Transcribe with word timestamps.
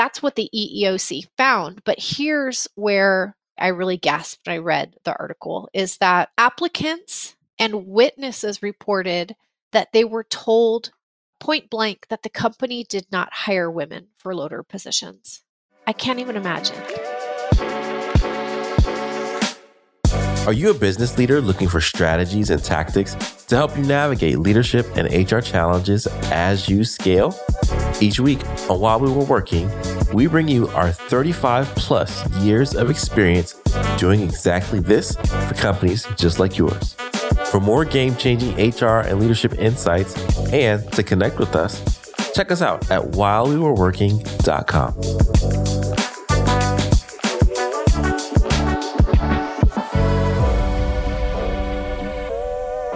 that's 0.00 0.22
what 0.22 0.34
the 0.34 0.48
EEOC 0.54 1.26
found. 1.36 1.84
But 1.84 1.98
here's 2.00 2.66
where 2.74 3.36
I 3.58 3.66
really 3.66 3.98
gasped 3.98 4.46
when 4.46 4.54
I 4.54 4.58
read 4.58 4.96
the 5.04 5.14
article 5.14 5.68
is 5.74 5.98
that 5.98 6.30
applicants 6.38 7.36
and 7.58 7.86
witnesses 7.86 8.62
reported 8.62 9.36
that 9.72 9.92
they 9.92 10.04
were 10.04 10.24
told 10.24 10.92
point 11.38 11.68
blank 11.68 12.06
that 12.08 12.22
the 12.22 12.30
company 12.30 12.82
did 12.82 13.04
not 13.12 13.30
hire 13.30 13.70
women 13.70 14.06
for 14.16 14.34
loader 14.34 14.62
positions. 14.62 15.42
I 15.86 15.92
can't 15.92 16.18
even 16.18 16.34
imagine. 16.34 16.76
Are 20.46 20.54
you 20.54 20.70
a 20.70 20.74
business 20.74 21.18
leader 21.18 21.42
looking 21.42 21.68
for 21.68 21.82
strategies 21.82 22.48
and 22.48 22.64
tactics 22.64 23.14
to 23.48 23.56
help 23.56 23.76
you 23.76 23.84
navigate 23.84 24.38
leadership 24.38 24.86
and 24.96 25.30
HR 25.30 25.40
challenges 25.40 26.06
as 26.30 26.70
you 26.70 26.84
scale? 26.84 27.38
Each 28.00 28.18
week 28.18 28.42
While 28.66 29.00
We 29.00 29.10
Were 29.10 29.24
Working, 29.24 29.70
we 30.14 30.26
bring 30.26 30.48
you 30.48 30.68
our 30.68 30.90
35 30.90 31.66
plus 31.76 32.28
years 32.36 32.74
of 32.74 32.88
experience 32.88 33.60
doing 33.98 34.22
exactly 34.22 34.80
this 34.80 35.14
for 35.16 35.54
companies 35.54 36.06
just 36.16 36.38
like 36.38 36.56
yours. 36.56 36.94
For 37.50 37.60
more 37.60 37.84
game 37.84 38.16
changing 38.16 38.54
HR 38.56 39.00
and 39.00 39.20
leadership 39.20 39.58
insights 39.58 40.16
and 40.52 40.90
to 40.92 41.02
connect 41.02 41.38
with 41.38 41.54
us, 41.54 42.00
check 42.32 42.50
us 42.50 42.62
out 42.62 42.90
at 42.90 43.02
whilewewereworking.com. 43.02 44.94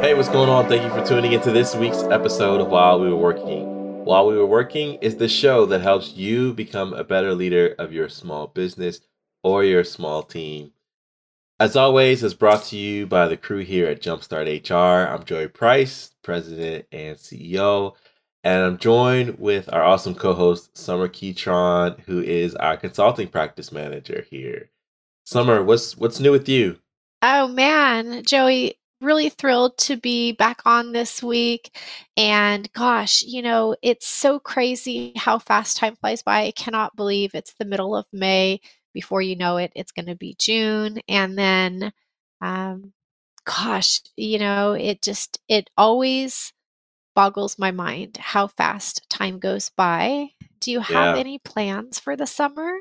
Hey, 0.00 0.14
what's 0.14 0.28
going 0.28 0.48
on? 0.48 0.68
Thank 0.68 0.82
you 0.82 0.90
for 0.90 1.06
tuning 1.06 1.32
into 1.32 1.50
this 1.50 1.74
week's 1.74 2.02
episode 2.04 2.60
of 2.60 2.68
While 2.68 3.00
We 3.00 3.08
Were 3.08 3.16
Working. 3.16 3.83
While 4.04 4.26
We 4.26 4.36
Were 4.36 4.44
Working 4.44 4.96
is 4.96 5.16
the 5.16 5.30
show 5.30 5.64
that 5.64 5.80
helps 5.80 6.12
you 6.12 6.52
become 6.52 6.92
a 6.92 7.02
better 7.02 7.34
leader 7.34 7.74
of 7.78 7.90
your 7.90 8.10
small 8.10 8.46
business 8.46 9.00
or 9.42 9.64
your 9.64 9.82
small 9.82 10.22
team. 10.22 10.72
As 11.58 11.74
always, 11.74 12.22
it's 12.22 12.34
brought 12.34 12.64
to 12.64 12.76
you 12.76 13.06
by 13.06 13.28
the 13.28 13.38
crew 13.38 13.60
here 13.60 13.86
at 13.86 14.02
Jumpstart 14.02 14.68
HR. 14.68 15.10
I'm 15.10 15.24
Joey 15.24 15.48
Price, 15.48 16.10
President 16.22 16.84
and 16.92 17.16
CEO, 17.16 17.94
and 18.42 18.62
I'm 18.62 18.76
joined 18.76 19.38
with 19.38 19.72
our 19.72 19.82
awesome 19.82 20.14
co-host 20.14 20.76
Sommer 20.76 21.08
Keytron, 21.08 21.98
who 22.00 22.20
is 22.20 22.54
our 22.56 22.76
consulting 22.76 23.28
practice 23.28 23.72
manager 23.72 24.26
here. 24.28 24.68
Sommer, 25.24 25.64
what's 25.64 25.96
what's 25.96 26.20
new 26.20 26.30
with 26.30 26.46
you? 26.46 26.78
Oh 27.22 27.48
man, 27.48 28.22
Joey, 28.22 28.76
really 29.00 29.28
thrilled 29.28 29.76
to 29.78 29.96
be 29.96 30.32
back 30.32 30.62
on 30.66 30.92
this 30.92 31.22
week. 31.22 31.76
And 32.16 32.70
gosh, 32.72 33.22
you 33.22 33.42
know, 33.42 33.76
it's 33.82 34.06
so 34.06 34.38
crazy 34.38 35.12
how 35.16 35.38
fast 35.38 35.76
time 35.76 35.96
flies 35.96 36.22
by. 36.22 36.42
I 36.46 36.50
cannot 36.52 36.96
believe 36.96 37.34
it's 37.34 37.54
the 37.54 37.64
middle 37.64 37.94
of 37.96 38.06
May. 38.12 38.60
Before 38.94 39.20
you 39.22 39.36
know 39.36 39.56
it, 39.58 39.72
it's 39.74 39.92
going 39.92 40.06
to 40.06 40.14
be 40.16 40.36
June. 40.38 41.00
And 41.08 41.36
then, 41.36 41.92
um, 42.40 42.92
gosh, 43.44 44.00
you 44.16 44.38
know, 44.38 44.72
it 44.74 45.02
just, 45.02 45.40
it 45.48 45.70
always 45.76 46.52
boggles 47.14 47.58
my 47.58 47.70
mind 47.72 48.16
how 48.18 48.46
fast 48.48 49.08
time 49.10 49.38
goes 49.38 49.70
by. 49.70 50.28
Do 50.60 50.70
you 50.72 50.80
have 50.80 51.10
Yeah. 51.10 51.14
any 51.14 51.38
plans 51.38 51.98
for 52.00 52.16
the 52.16 52.26
summer? 52.26 52.72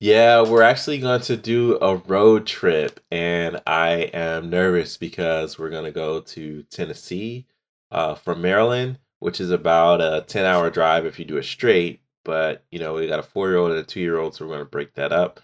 Yeah, 0.00 0.42
we're 0.48 0.62
actually 0.62 0.98
going 0.98 1.22
to 1.22 1.36
do 1.36 1.76
a 1.80 1.96
road 1.96 2.46
trip, 2.46 3.00
and 3.10 3.60
I 3.66 4.10
am 4.14 4.48
nervous 4.48 4.96
because 4.96 5.58
we're 5.58 5.70
going 5.70 5.84
to 5.86 5.90
go 5.90 6.20
to 6.20 6.62
Tennessee 6.64 7.46
uh, 7.90 8.14
from 8.14 8.40
Maryland, 8.40 8.98
which 9.18 9.40
is 9.40 9.50
about 9.50 10.00
a 10.00 10.24
10 10.28 10.44
hour 10.44 10.70
drive 10.70 11.04
if 11.04 11.18
you 11.18 11.24
do 11.24 11.36
it 11.36 11.44
straight. 11.44 12.00
But, 12.24 12.64
you 12.70 12.78
know, 12.78 12.94
we 12.94 13.08
got 13.08 13.18
a 13.18 13.22
four 13.24 13.48
year 13.48 13.56
old 13.58 13.72
and 13.72 13.80
a 13.80 13.82
two 13.82 14.00
year 14.00 14.18
old, 14.18 14.34
so 14.34 14.44
we're 14.44 14.54
going 14.54 14.60
to 14.66 14.70
break 14.70 14.94
that 14.94 15.12
up. 15.12 15.40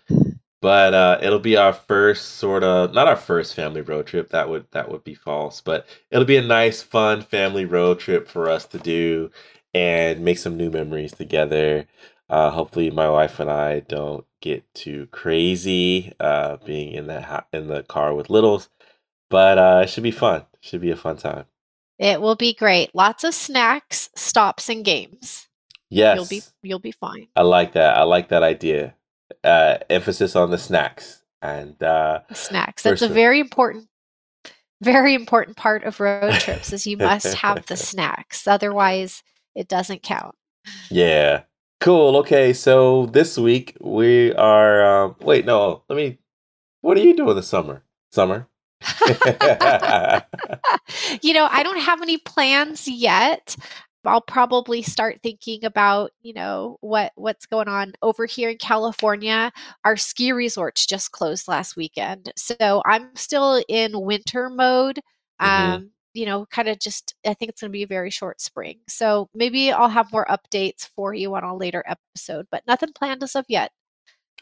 But 0.61 0.95
uh, 0.95 1.19
it'll 1.23 1.41
be 1.41 1.57
our 1.57 1.73
first 1.73 2.37
sort 2.37 2.65
of 2.65 2.95
not 2.95 3.07
our 3.09 3.17
first 3.17 3.55
family 3.55 3.83
road 3.83 4.07
trip. 4.07 4.31
That 4.31 4.49
would 4.49 4.67
that 4.73 4.91
would 4.91 5.05
be 5.05 5.15
false. 5.15 5.61
But 5.61 5.87
it'll 6.11 6.25
be 6.25 6.37
a 6.39 6.43
nice, 6.43 6.83
fun 6.83 7.23
family 7.23 7.65
road 7.67 7.99
trip 7.99 8.29
for 8.29 8.49
us 8.49 8.67
to 8.69 8.79
do 8.79 9.31
and 9.75 10.21
make 10.25 10.39
some 10.39 10.57
new 10.57 10.71
memories 10.71 11.13
together. 11.13 11.87
Uh, 12.35 12.51
hopefully, 12.51 12.91
my 12.91 13.09
wife 13.09 13.39
and 13.39 13.49
I 13.49 13.79
don't 13.79 14.27
get 14.41 14.65
too 14.75 15.07
crazy 15.13 16.13
uh, 16.19 16.57
being 16.65 16.91
in 16.93 17.07
the 17.07 17.23
ha- 17.23 17.47
in 17.53 17.69
the 17.69 17.85
car 17.85 18.13
with 18.13 18.29
littles, 18.29 18.71
but 19.31 19.57
uh, 19.57 19.83
it 19.85 19.89
should 19.91 20.03
be 20.03 20.11
fun. 20.11 20.41
It 20.41 20.59
Should 20.61 20.81
be 20.81 20.91
a 20.91 20.97
fun 20.97 21.17
time. 21.17 21.45
It 21.97 22.21
will 22.21 22.35
be 22.35 22.53
great. 22.53 22.93
Lots 22.93 23.23
of 23.23 23.35
snacks, 23.35 24.11
stops, 24.17 24.69
and 24.69 24.85
games. 24.85 25.47
Yes, 25.91 26.17
You'll 26.17 26.27
be 26.27 26.43
you'll 26.65 26.79
be 26.81 26.91
fine. 26.91 27.29
I 27.37 27.43
like 27.43 27.75
that. 27.75 27.97
I 27.97 28.03
like 28.03 28.31
that 28.31 28.43
idea. 28.43 28.97
Uh, 29.45 29.79
emphasis 29.89 30.35
on 30.35 30.51
the 30.51 30.59
snacks 30.59 31.23
and 31.41 31.81
uh, 31.85 32.23
Snacks. 32.33 32.83
That's 32.83 33.03
a 33.03 33.09
very 33.09 33.39
important 33.39 33.87
very 34.81 35.15
important 35.15 35.57
part 35.57 35.85
of 35.85 36.01
road 36.01 36.33
trips 36.41 36.73
is 36.73 36.85
you 36.85 36.97
must 36.97 37.33
have 37.35 37.65
the 37.67 37.77
snacks. 37.91 38.49
Otherwise, 38.49 39.23
it 39.55 39.69
doesn't 39.69 40.03
count. 40.03 40.35
Yeah. 40.91 41.43
Cool. 41.85 42.17
Okay. 42.19 42.55
So 42.55 43.07
this 43.07 43.37
week 43.39 43.77
we 43.81 44.33
are. 44.35 45.05
Um, 45.05 45.17
wait, 45.21 45.45
no. 45.45 45.83
Let 45.89 45.97
me. 45.97 46.19
What 46.81 46.97
are 46.97 47.03
you 47.03 47.15
doing 47.17 47.37
this 47.37 47.49
summer? 47.49 47.85
Sommer. 48.11 48.49
you 51.23 51.35
know, 51.35 51.49
I 51.51 51.63
don't 51.63 51.81
have 51.81 52.03
any 52.03 52.19
plans 52.19 52.89
yet. 52.89 53.57
I'll 54.07 54.23
probably 54.23 54.83
start 54.83 55.21
thinking 55.23 55.65
about, 55.65 56.13
you 56.23 56.35
know, 56.35 56.79
what 56.81 57.13
what's 57.17 57.47
going 57.47 57.69
on 57.69 57.95
over 58.03 58.27
here 58.27 58.51
in 58.51 58.59
California. 58.59 59.53
Our 59.85 59.99
ski 59.99 60.33
resorts 60.33 60.87
just 60.87 61.13
closed 61.13 61.49
last 61.49 61.77
weekend. 61.77 62.33
So 62.37 62.83
I'm 62.87 63.15
still 63.17 63.63
in 63.69 64.01
winter 64.01 64.51
mode. 64.51 65.01
Mhm. 65.43 65.47
Um, 65.49 65.91
you 66.15 66.25
know, 66.25 66.47
kind 66.47 66.69
of 66.69 66.79
just 66.79 67.15
I 67.27 67.35
think 67.35 67.51
it's 67.51 67.61
going 67.61 67.71
to 67.71 67.77
be 67.77 67.83
a 67.83 67.89
very 67.89 68.11
short 68.11 68.41
spring. 68.41 68.79
So 68.89 69.29
maybe 69.35 69.71
I'll 69.73 69.89
have 69.89 70.13
more 70.13 70.27
updates 70.27 70.89
for 70.97 71.13
you 71.13 71.35
on 71.35 71.45
a 71.45 71.55
later 71.55 71.85
episode, 71.87 72.47
but 72.51 72.63
nothing 72.67 72.93
planned 72.95 73.23
as 73.23 73.35
of 73.35 73.45
yet. 73.49 73.73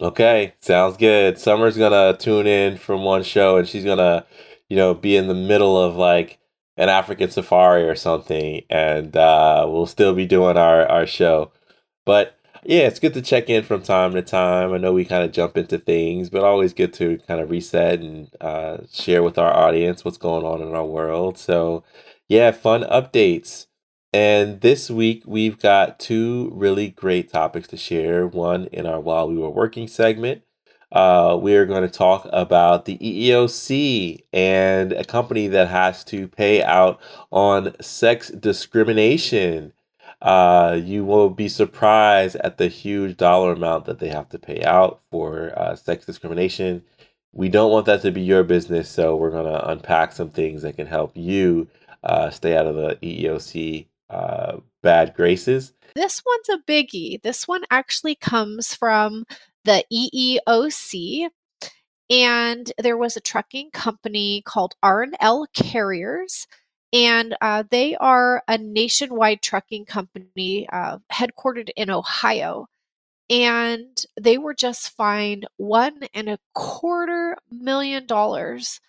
Okay, 0.00 0.54
sounds 0.60 0.96
good. 0.96 1.38
Sommer's 1.38 1.76
gonna 1.76 2.16
tune 2.16 2.46
in 2.46 2.78
from 2.78 3.04
one 3.04 3.22
show 3.22 3.58
and 3.58 3.68
she's 3.68 3.84
gonna, 3.84 4.26
you 4.68 4.76
know, 4.76 4.94
be 4.94 5.16
in 5.16 5.28
the 5.28 5.34
middle 5.34 5.76
of 5.76 5.96
like 5.96 6.38
an 6.76 6.88
African 6.88 7.30
safari 7.30 7.86
or 7.88 7.94
something, 7.94 8.62
and 8.70 9.16
uh, 9.16 9.66
we'll 9.68 9.86
still 9.86 10.14
be 10.14 10.26
doing 10.26 10.56
our, 10.56 10.86
our 10.86 11.06
show. 11.06 11.52
But 12.06 12.38
yeah, 12.64 12.82
it's 12.82 13.00
good 13.00 13.14
to 13.14 13.22
check 13.22 13.50
in 13.50 13.64
from 13.64 13.82
time 13.82 14.12
to 14.12 14.22
time. 14.22 14.72
I 14.72 14.78
know 14.78 14.92
we 14.92 15.04
kind 15.04 15.24
of 15.24 15.32
jump 15.32 15.56
into 15.56 15.78
things, 15.78 16.30
but 16.30 16.44
always 16.44 16.72
good 16.72 16.92
to 16.94 17.18
kind 17.26 17.40
of 17.40 17.50
reset 17.50 18.00
and 18.00 18.30
uh, 18.40 18.78
share 18.92 19.22
with 19.22 19.36
our 19.36 19.52
audience 19.52 20.04
what's 20.04 20.18
going 20.18 20.44
on 20.44 20.62
in 20.62 20.74
our 20.74 20.86
world. 20.86 21.38
So, 21.38 21.82
yeah, 22.28 22.52
fun 22.52 22.82
updates. 22.84 23.66
And 24.12 24.60
this 24.60 24.90
week 24.90 25.24
we've 25.26 25.58
got 25.58 25.98
two 25.98 26.50
really 26.54 26.90
great 26.90 27.32
topics 27.32 27.66
to 27.68 27.76
share. 27.76 28.26
One 28.26 28.66
in 28.66 28.86
our 28.86 29.00
While 29.00 29.28
We 29.28 29.38
Were 29.38 29.50
Working 29.50 29.88
segment. 29.88 30.42
Uh, 30.92 31.38
we 31.40 31.56
are 31.56 31.64
going 31.64 31.82
to 31.82 31.88
talk 31.88 32.28
about 32.32 32.84
the 32.84 32.98
EEOC 32.98 34.24
and 34.32 34.92
a 34.92 35.04
company 35.04 35.48
that 35.48 35.68
has 35.68 36.04
to 36.04 36.28
pay 36.28 36.62
out 36.62 37.00
on 37.30 37.74
sex 37.80 38.28
discrimination. 38.28 39.72
Uh, 40.22 40.80
you 40.80 41.04
will 41.04 41.30
be 41.30 41.48
surprised 41.48 42.36
at 42.36 42.56
the 42.56 42.68
huge 42.68 43.16
dollar 43.16 43.52
amount 43.52 43.86
that 43.86 43.98
they 43.98 44.08
have 44.08 44.28
to 44.28 44.38
pay 44.38 44.62
out 44.62 45.00
for 45.10 45.52
uh, 45.58 45.74
sex 45.74 46.06
discrimination. 46.06 46.84
We 47.32 47.48
don't 47.48 47.72
want 47.72 47.86
that 47.86 48.02
to 48.02 48.12
be 48.12 48.20
your 48.20 48.44
business, 48.44 48.88
so 48.88 49.16
we're 49.16 49.32
going 49.32 49.52
to 49.52 49.68
unpack 49.68 50.12
some 50.12 50.30
things 50.30 50.62
that 50.62 50.76
can 50.76 50.86
help 50.86 51.16
you 51.16 51.66
uh, 52.04 52.30
stay 52.30 52.56
out 52.56 52.66
of 52.66 52.76
the 52.76 52.96
EEOC 53.02 53.86
uh, 54.10 54.58
bad 54.80 55.14
graces. 55.14 55.72
This 55.96 56.22
one's 56.24 56.60
a 56.60 56.70
biggie. 56.70 57.20
This 57.22 57.48
one 57.48 57.64
actually 57.70 58.14
comes 58.14 58.74
from 58.74 59.24
the 59.64 59.84
EEOC. 59.92 61.28
And 62.10 62.70
there 62.78 62.96
was 62.96 63.16
a 63.16 63.20
trucking 63.20 63.70
company 63.70 64.42
called 64.44 64.74
R&L 64.82 65.46
Carriers. 65.54 66.46
And 66.92 67.36
uh, 67.40 67.64
they 67.70 67.96
are 67.96 68.42
a 68.48 68.58
nationwide 68.58 69.42
trucking 69.42 69.86
company 69.86 70.68
uh, 70.70 70.98
headquartered 71.12 71.70
in 71.76 71.90
Ohio. 71.90 72.66
And 73.30 74.04
they 74.20 74.38
were 74.38 74.54
just 74.54 74.90
fined 74.90 75.46
one 75.56 76.02
and 76.14 76.28
a 76.28 76.38
quarter 76.54 77.36
million 77.50 78.06
dollars 78.06 78.80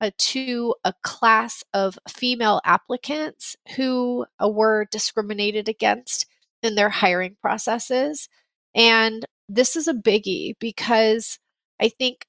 uh, 0.00 0.10
to 0.18 0.74
a 0.84 0.94
class 1.02 1.64
of 1.74 1.98
female 2.08 2.60
applicants 2.64 3.56
who 3.76 4.26
uh, 4.42 4.48
were 4.48 4.86
discriminated 4.90 5.68
against 5.68 6.26
in 6.62 6.74
their 6.74 6.88
hiring 6.88 7.36
processes. 7.42 8.28
And 8.74 9.26
this 9.48 9.76
is 9.76 9.88
a 9.88 9.94
biggie 9.94 10.54
because 10.60 11.38
I 11.80 11.88
think 11.90 12.26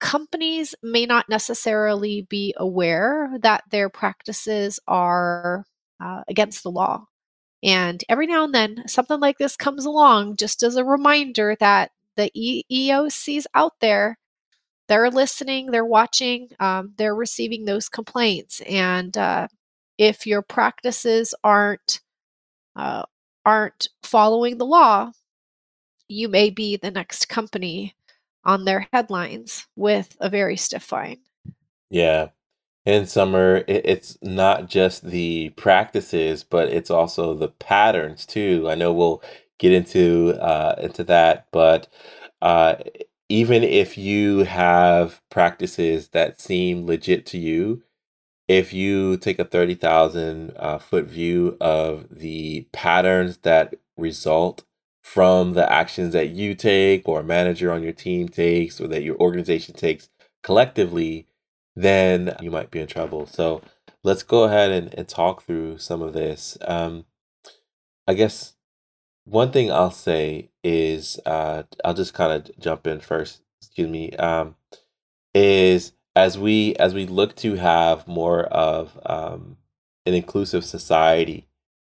companies 0.00 0.74
may 0.82 1.06
not 1.06 1.28
necessarily 1.28 2.22
be 2.22 2.54
aware 2.56 3.30
that 3.40 3.64
their 3.70 3.88
practices 3.88 4.80
are 4.86 5.64
uh, 6.00 6.22
against 6.28 6.62
the 6.62 6.70
law. 6.70 7.06
And 7.62 8.02
every 8.08 8.26
now 8.26 8.44
and 8.44 8.54
then, 8.54 8.84
something 8.86 9.20
like 9.20 9.38
this 9.38 9.56
comes 9.56 9.86
along 9.86 10.36
just 10.36 10.62
as 10.62 10.76
a 10.76 10.84
reminder 10.84 11.56
that 11.60 11.90
the 12.16 12.30
e- 12.34 12.64
EOCs 12.70 13.46
out 13.54 13.74
there, 13.80 14.18
they're 14.88 15.10
listening, 15.10 15.70
they're 15.70 15.84
watching, 15.84 16.50
um, 16.60 16.94
they're 16.98 17.14
receiving 17.14 17.64
those 17.64 17.88
complaints. 17.88 18.62
And 18.62 19.16
uh, 19.16 19.48
if 19.98 20.26
your 20.26 20.42
practices 20.42 21.34
aren't 21.44 22.00
uh, 22.76 23.04
aren't 23.46 23.88
following 24.02 24.58
the 24.58 24.66
law, 24.66 25.12
you 26.08 26.28
may 26.28 26.50
be 26.50 26.76
the 26.76 26.90
next 26.90 27.28
company 27.28 27.94
on 28.46 28.64
their 28.64 28.88
headlines 28.92 29.66
with 29.76 30.16
a 30.20 30.30
very 30.30 30.56
stiff 30.56 30.84
fine. 30.84 31.18
Yeah. 31.90 32.28
In 32.86 33.06
Sommer, 33.06 33.58
it, 33.66 33.82
it's 33.84 34.16
not 34.22 34.68
just 34.68 35.04
the 35.04 35.50
practices, 35.50 36.44
but 36.44 36.68
it's 36.68 36.90
also 36.90 37.34
the 37.34 37.48
patterns 37.48 38.24
too. 38.24 38.66
I 38.70 38.76
know 38.76 38.92
we'll 38.92 39.22
get 39.58 39.72
into 39.72 40.38
uh, 40.40 40.76
into 40.78 41.04
that, 41.04 41.48
but 41.52 41.88
uh, 42.40 42.76
even 43.28 43.64
if 43.64 43.98
you 43.98 44.40
have 44.44 45.20
practices 45.30 46.08
that 46.10 46.40
seem 46.40 46.86
legit 46.86 47.26
to 47.26 47.38
you, 47.38 47.82
if 48.48 48.72
you 48.72 49.16
take 49.16 49.40
a 49.40 49.44
30,000 49.44 50.52
uh, 50.56 50.78
foot 50.78 51.06
view 51.06 51.56
of 51.60 52.06
the 52.10 52.68
patterns 52.72 53.38
that 53.38 53.74
result 53.96 54.64
from 55.06 55.52
the 55.52 55.72
actions 55.72 56.12
that 56.12 56.30
you 56.30 56.52
take 56.52 57.08
or 57.08 57.20
a 57.20 57.24
manager 57.24 57.70
on 57.70 57.80
your 57.80 57.92
team 57.92 58.28
takes 58.28 58.80
or 58.80 58.88
that 58.88 59.04
your 59.04 59.16
organization 59.18 59.72
takes 59.72 60.08
collectively, 60.42 61.28
then 61.76 62.34
you 62.42 62.50
might 62.50 62.72
be 62.72 62.80
in 62.80 62.88
trouble. 62.88 63.24
So 63.24 63.62
let's 64.02 64.24
go 64.24 64.42
ahead 64.42 64.72
and, 64.72 64.92
and 64.94 65.06
talk 65.06 65.44
through 65.44 65.78
some 65.78 66.02
of 66.02 66.12
this. 66.12 66.58
Um, 66.62 67.04
I 68.08 68.14
guess 68.14 68.54
one 69.24 69.52
thing 69.52 69.70
I'll 69.70 69.92
say 69.92 70.50
is 70.64 71.20
uh, 71.24 71.62
I'll 71.84 71.94
just 71.94 72.12
kind 72.12 72.32
of 72.32 72.58
jump 72.58 72.88
in 72.88 72.98
first. 72.98 73.42
Excuse 73.62 73.88
me. 73.88 74.10
Um, 74.16 74.56
is 75.32 75.92
as 76.16 76.36
we 76.36 76.74
as 76.76 76.94
we 76.94 77.06
look 77.06 77.36
to 77.36 77.54
have 77.54 78.08
more 78.08 78.42
of 78.46 78.98
um, 79.06 79.56
an 80.04 80.14
inclusive 80.14 80.64
society 80.64 81.46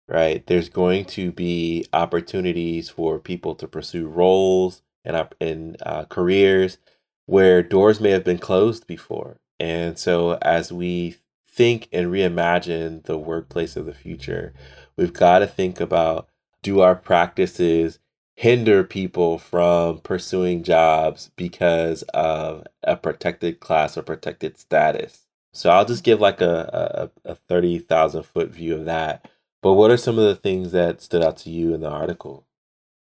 right? 0.08 0.46
There's 0.46 0.70
going 0.70 1.06
to 1.06 1.32
be 1.32 1.86
opportunities 1.94 2.90
for 2.90 3.20
people 3.20 3.56
to 3.56 3.68
pursue 3.68 4.08
roles 4.08 4.82
and 5.04 5.28
in 5.40 5.78
uh, 5.84 6.06
careers 6.06 6.78
where 7.26 7.64
doors 7.64 8.00
may 8.00 8.12
have 8.12 8.24
been 8.24 8.38
closed 8.38 8.88
before. 8.88 9.40
And 9.60 9.98
so, 9.98 10.38
as 10.42 10.72
we 10.72 11.16
think 11.48 11.88
and 11.92 12.08
reimagine 12.08 13.04
the 13.04 13.18
workplace 13.18 13.76
of 13.76 13.86
the 13.86 13.94
future, 13.94 14.54
we've 14.98 15.14
got 15.14 15.40
to 15.40 15.48
think 15.48 15.80
about 15.80 16.28
do 16.62 16.82
our 16.82 16.96
practices 16.96 18.00
hinder 18.36 18.84
people 18.84 19.38
from 19.38 20.00
pursuing 20.00 20.62
jobs 20.62 21.32
because 21.38 22.04
of 22.14 22.66
a 22.84 22.98
protected 22.98 23.60
class 23.60 23.98
or 23.98 24.02
protected 24.02 24.58
status? 24.58 25.26
So, 25.54 25.70
I'll 25.70 25.86
just 25.86 26.04
give 26.04 26.20
like 26.20 26.42
a, 26.42 27.10
a, 27.26 27.32
a 27.32 27.36
30,000 27.36 28.24
foot 28.24 28.50
view 28.50 28.76
of 28.76 28.86
that 28.86 29.30
but 29.66 29.74
what 29.74 29.90
are 29.90 29.98
some 29.98 30.20
of 30.20 30.26
the 30.26 30.36
things 30.36 30.74
that 30.74 31.02
stood 31.02 31.24
out 31.24 31.38
to 31.38 31.50
you 31.50 31.74
in 31.74 31.82
the 31.82 31.90
article? 31.90 32.46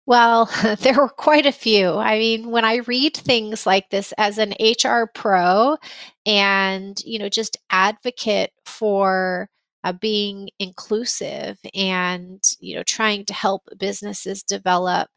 Well, 0.07 0.49
there 0.79 0.95
were 0.95 1.07
quite 1.07 1.45
a 1.45 1.51
few. 1.51 1.91
I 1.91 2.17
mean, 2.17 2.49
when 2.49 2.65
I 2.65 2.77
read 2.77 3.15
things 3.15 3.67
like 3.67 3.91
this 3.91 4.11
as 4.17 4.39
an 4.39 4.55
HR 4.59 5.03
pro 5.13 5.77
and, 6.25 6.99
you 7.05 7.19
know, 7.19 7.29
just 7.29 7.57
advocate 7.69 8.49
for 8.65 9.51
uh, 9.83 9.93
being 9.93 10.49
inclusive 10.57 11.59
and, 11.75 12.43
you 12.59 12.75
know, 12.75 12.81
trying 12.81 13.25
to 13.25 13.35
help 13.35 13.61
businesses 13.77 14.41
develop 14.41 15.09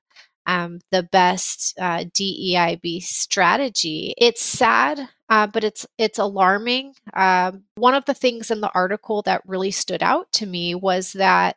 um, 0.45 0.81
the 0.91 1.05
best 1.05 1.73
uh, 1.81 2.05
DEIB 2.05 3.03
strategy. 3.03 4.13
It's 4.19 4.43
sad, 4.43 5.09
uh, 5.31 5.47
but 5.47 5.65
it's 5.65 5.87
it's 5.97 6.19
alarming. 6.19 6.95
Uh, 7.15 7.53
one 7.77 7.95
of 7.95 8.05
the 8.05 8.15
things 8.15 8.51
in 8.51 8.61
the 8.61 8.73
article 8.75 9.23
that 9.23 9.43
really 9.47 9.71
stood 9.71 10.03
out 10.03 10.31
to 10.33 10.45
me 10.45 10.75
was 10.75 11.13
that 11.13 11.57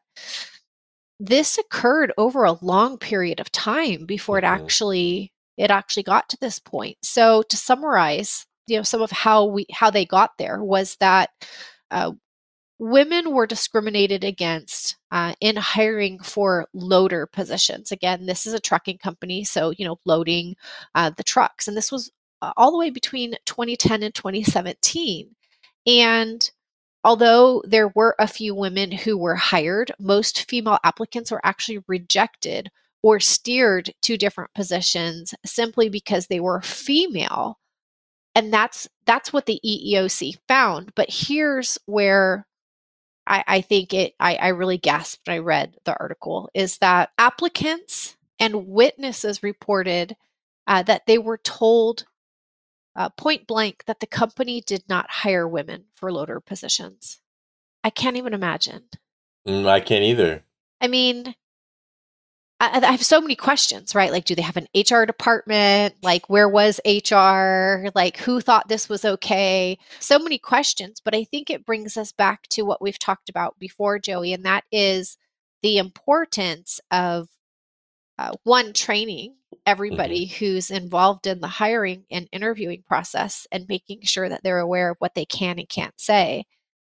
this 1.19 1.57
occurred 1.57 2.13
over 2.17 2.43
a 2.43 2.57
long 2.61 2.97
period 2.97 3.39
of 3.39 3.51
time 3.51 4.05
before 4.05 4.37
it 4.37 4.43
mm-hmm. 4.43 4.63
actually 4.63 5.33
it 5.57 5.71
actually 5.71 6.03
got 6.03 6.29
to 6.29 6.37
this 6.39 6.59
point. 6.59 6.97
So 7.01 7.43
to 7.43 7.57
summarize, 7.57 8.45
you 8.67 8.77
know, 8.77 8.83
some 8.83 9.01
of 9.01 9.11
how 9.11 9.45
we 9.45 9.65
how 9.71 9.89
they 9.89 10.05
got 10.05 10.31
there 10.37 10.63
was 10.63 10.95
that 10.99 11.31
uh, 11.91 12.11
women 12.79 13.31
were 13.31 13.47
discriminated 13.47 14.23
against 14.23 14.97
uh, 15.11 15.33
in 15.41 15.55
hiring 15.55 16.19
for 16.19 16.67
loader 16.73 17.25
positions. 17.25 17.91
Again, 17.91 18.25
this 18.25 18.45
is 18.45 18.53
a 18.53 18.59
trucking 18.59 18.99
company, 18.99 19.43
so 19.43 19.71
you 19.77 19.85
know, 19.85 19.99
loading 20.05 20.55
uh, 20.95 21.11
the 21.11 21.23
trucks, 21.23 21.67
and 21.67 21.75
this 21.75 21.91
was 21.91 22.11
all 22.57 22.71
the 22.71 22.77
way 22.77 22.89
between 22.89 23.35
2010 23.45 24.03
and 24.03 24.13
2017. 24.13 25.35
And 25.87 26.51
although 27.03 27.63
there 27.65 27.89
were 27.95 28.15
a 28.19 28.27
few 28.27 28.55
women 28.55 28.91
who 28.91 29.17
were 29.17 29.35
hired, 29.35 29.91
most 29.99 30.49
female 30.49 30.79
applicants 30.83 31.31
were 31.31 31.45
actually 31.45 31.83
rejected 31.87 32.69
or 33.01 33.19
steered 33.19 33.93
to 34.01 34.17
different 34.17 34.53
positions 34.53 35.33
simply 35.45 35.89
because 35.89 36.27
they 36.27 36.39
were 36.39 36.61
female 36.61 37.57
and 38.35 38.51
that's 38.53 38.87
that's 39.05 39.31
what 39.33 39.45
the 39.45 39.59
EEOC 39.65 40.37
found. 40.47 40.93
But 40.95 41.09
here's 41.09 41.77
where 41.85 42.47
I, 43.27 43.43
I 43.47 43.61
think 43.61 43.93
it 43.93 44.13
I, 44.19 44.35
I 44.35 44.47
really 44.49 44.77
gasped 44.77 45.27
when 45.27 45.35
I 45.35 45.39
read 45.39 45.75
the 45.85 45.95
article 45.99 46.49
is 46.53 46.77
that 46.79 47.09
applicants 47.17 48.15
and 48.39 48.67
witnesses 48.67 49.43
reported 49.43 50.15
uh, 50.67 50.83
that 50.83 51.05
they 51.05 51.17
were 51.17 51.37
told 51.37 52.05
uh, 52.95 53.09
point 53.09 53.47
blank 53.47 53.83
that 53.85 53.99
the 53.99 54.07
company 54.07 54.61
did 54.61 54.83
not 54.87 55.09
hire 55.09 55.47
women 55.47 55.85
for 55.95 56.11
loader 56.11 56.39
positions. 56.39 57.19
I 57.83 57.89
can't 57.89 58.17
even 58.17 58.33
imagine. 58.33 58.83
Mm, 59.47 59.67
I 59.67 59.79
can't 59.79 60.03
either. 60.03 60.43
I 60.79 60.87
mean, 60.87 61.35
I, 62.59 62.79
I, 62.79 62.91
have 62.91 63.03
so 63.03 63.19
many 63.19 63.35
questions, 63.35 63.93
right? 63.93 64.11
Like, 64.11 64.25
do 64.25 64.35
they 64.35 64.41
have 64.41 64.57
an 64.57 64.67
HR 64.75 65.05
department? 65.05 65.95
Like, 66.01 66.29
where 66.29 66.47
was 66.47 66.79
HR? 66.85 67.89
Like, 67.93 68.17
who 68.17 68.39
thought 68.39 68.69
this 68.69 68.87
was 68.87 69.03
okay? 69.03 69.77
So 69.99 70.17
many 70.17 70.37
questions, 70.37 71.01
but 71.03 71.15
I 71.15 71.25
think 71.25 71.49
it 71.49 71.65
brings 71.65 71.97
us 71.97 72.11
back 72.11 72.43
to 72.49 72.63
what 72.63 72.81
we've 72.81 72.99
talked 72.99 73.29
about 73.29 73.59
before, 73.59 73.99
Joey, 73.99 74.33
and 74.33 74.45
that 74.45 74.63
is 74.71 75.17
the 75.61 75.77
importance 75.77 76.79
of 76.91 77.27
uh, 78.17 78.31
one 78.43 78.73
training 78.73 79.35
everybody 79.65 80.25
mm-hmm. 80.25 80.45
who's 80.45 80.71
involved 80.71 81.27
in 81.27 81.39
the 81.39 81.47
hiring 81.47 82.05
and 82.11 82.27
interviewing 82.31 82.83
process 82.85 83.47
and 83.51 83.65
making 83.69 84.01
sure 84.03 84.27
that 84.27 84.43
they're 84.43 84.59
aware 84.59 84.91
of 84.91 84.97
what 84.99 85.15
they 85.15 85.25
can 85.25 85.59
and 85.59 85.69
can't 85.69 85.99
say. 85.99 86.45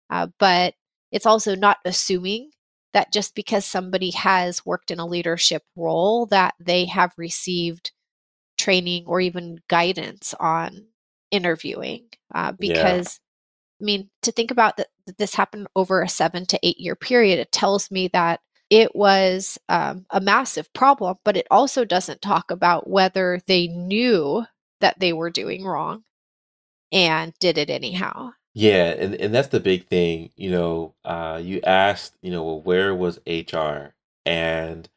Uh, 0.10 0.28
but 0.40 0.74
it's 1.12 1.26
also 1.26 1.56
not 1.56 1.78
assuming 1.86 2.52
that 2.94 3.12
just 3.12 3.36
because 3.36 3.66
somebody 3.66 4.12
has 4.12 4.66
worked 4.66 4.92
in 4.92 5.00
a 5.00 5.06
leadership 5.06 5.64
role 5.76 6.26
that 6.28 6.54
they 6.60 6.86
have 6.86 7.12
received 7.18 7.92
training 8.58 9.04
or 9.08 9.20
even 9.20 9.60
guidance 9.68 10.34
on 10.40 10.86
interviewing 11.32 12.06
uh, 12.36 12.52
because 12.52 13.20
yeah. 13.80 13.84
i 13.84 13.86
mean 13.86 14.10
to 14.22 14.32
think 14.32 14.52
about 14.52 14.78
that 14.78 14.88
this 15.18 15.34
happened 15.34 15.66
over 15.76 16.04
a 16.04 16.08
seven 16.08 16.46
to 16.46 16.60
eight 16.62 16.80
year 16.80 16.96
period 16.96 17.40
it 17.40 17.52
tells 17.52 17.90
me 17.90 18.08
that 18.10 18.40
it 18.74 18.96
was 18.96 19.60
um, 19.70 20.06
a 20.10 20.20
massive 20.20 20.72
problem 20.74 21.16
but 21.24 21.38
it 21.38 21.48
also 21.52 21.86
doesn't 21.86 22.22
talk 22.22 22.52
about 22.52 22.90
whether 22.90 23.40
they 23.48 23.68
knew 23.68 24.44
that 24.82 25.00
they 25.00 25.14
were 25.14 25.30
doing 25.30 25.64
wrong 25.64 26.04
and 26.92 27.34
did 27.40 27.58
it 27.58 27.70
anyhow 27.70 28.32
yeah, 28.54 28.94
and 29.00 29.16
and 29.16 29.34
that's 29.34 29.48
the 29.48 29.60
big 29.60 29.88
thing. 29.88 30.30
You 30.36 30.52
know, 30.52 30.96
uh, 31.04 31.42
you 31.44 31.60
asked, 31.64 32.16
you 32.22 32.32
know, 32.32 32.44
well, 32.44 32.62
where 32.62 32.94
was 32.94 33.20
HR? 33.28 33.96
And 34.26 34.88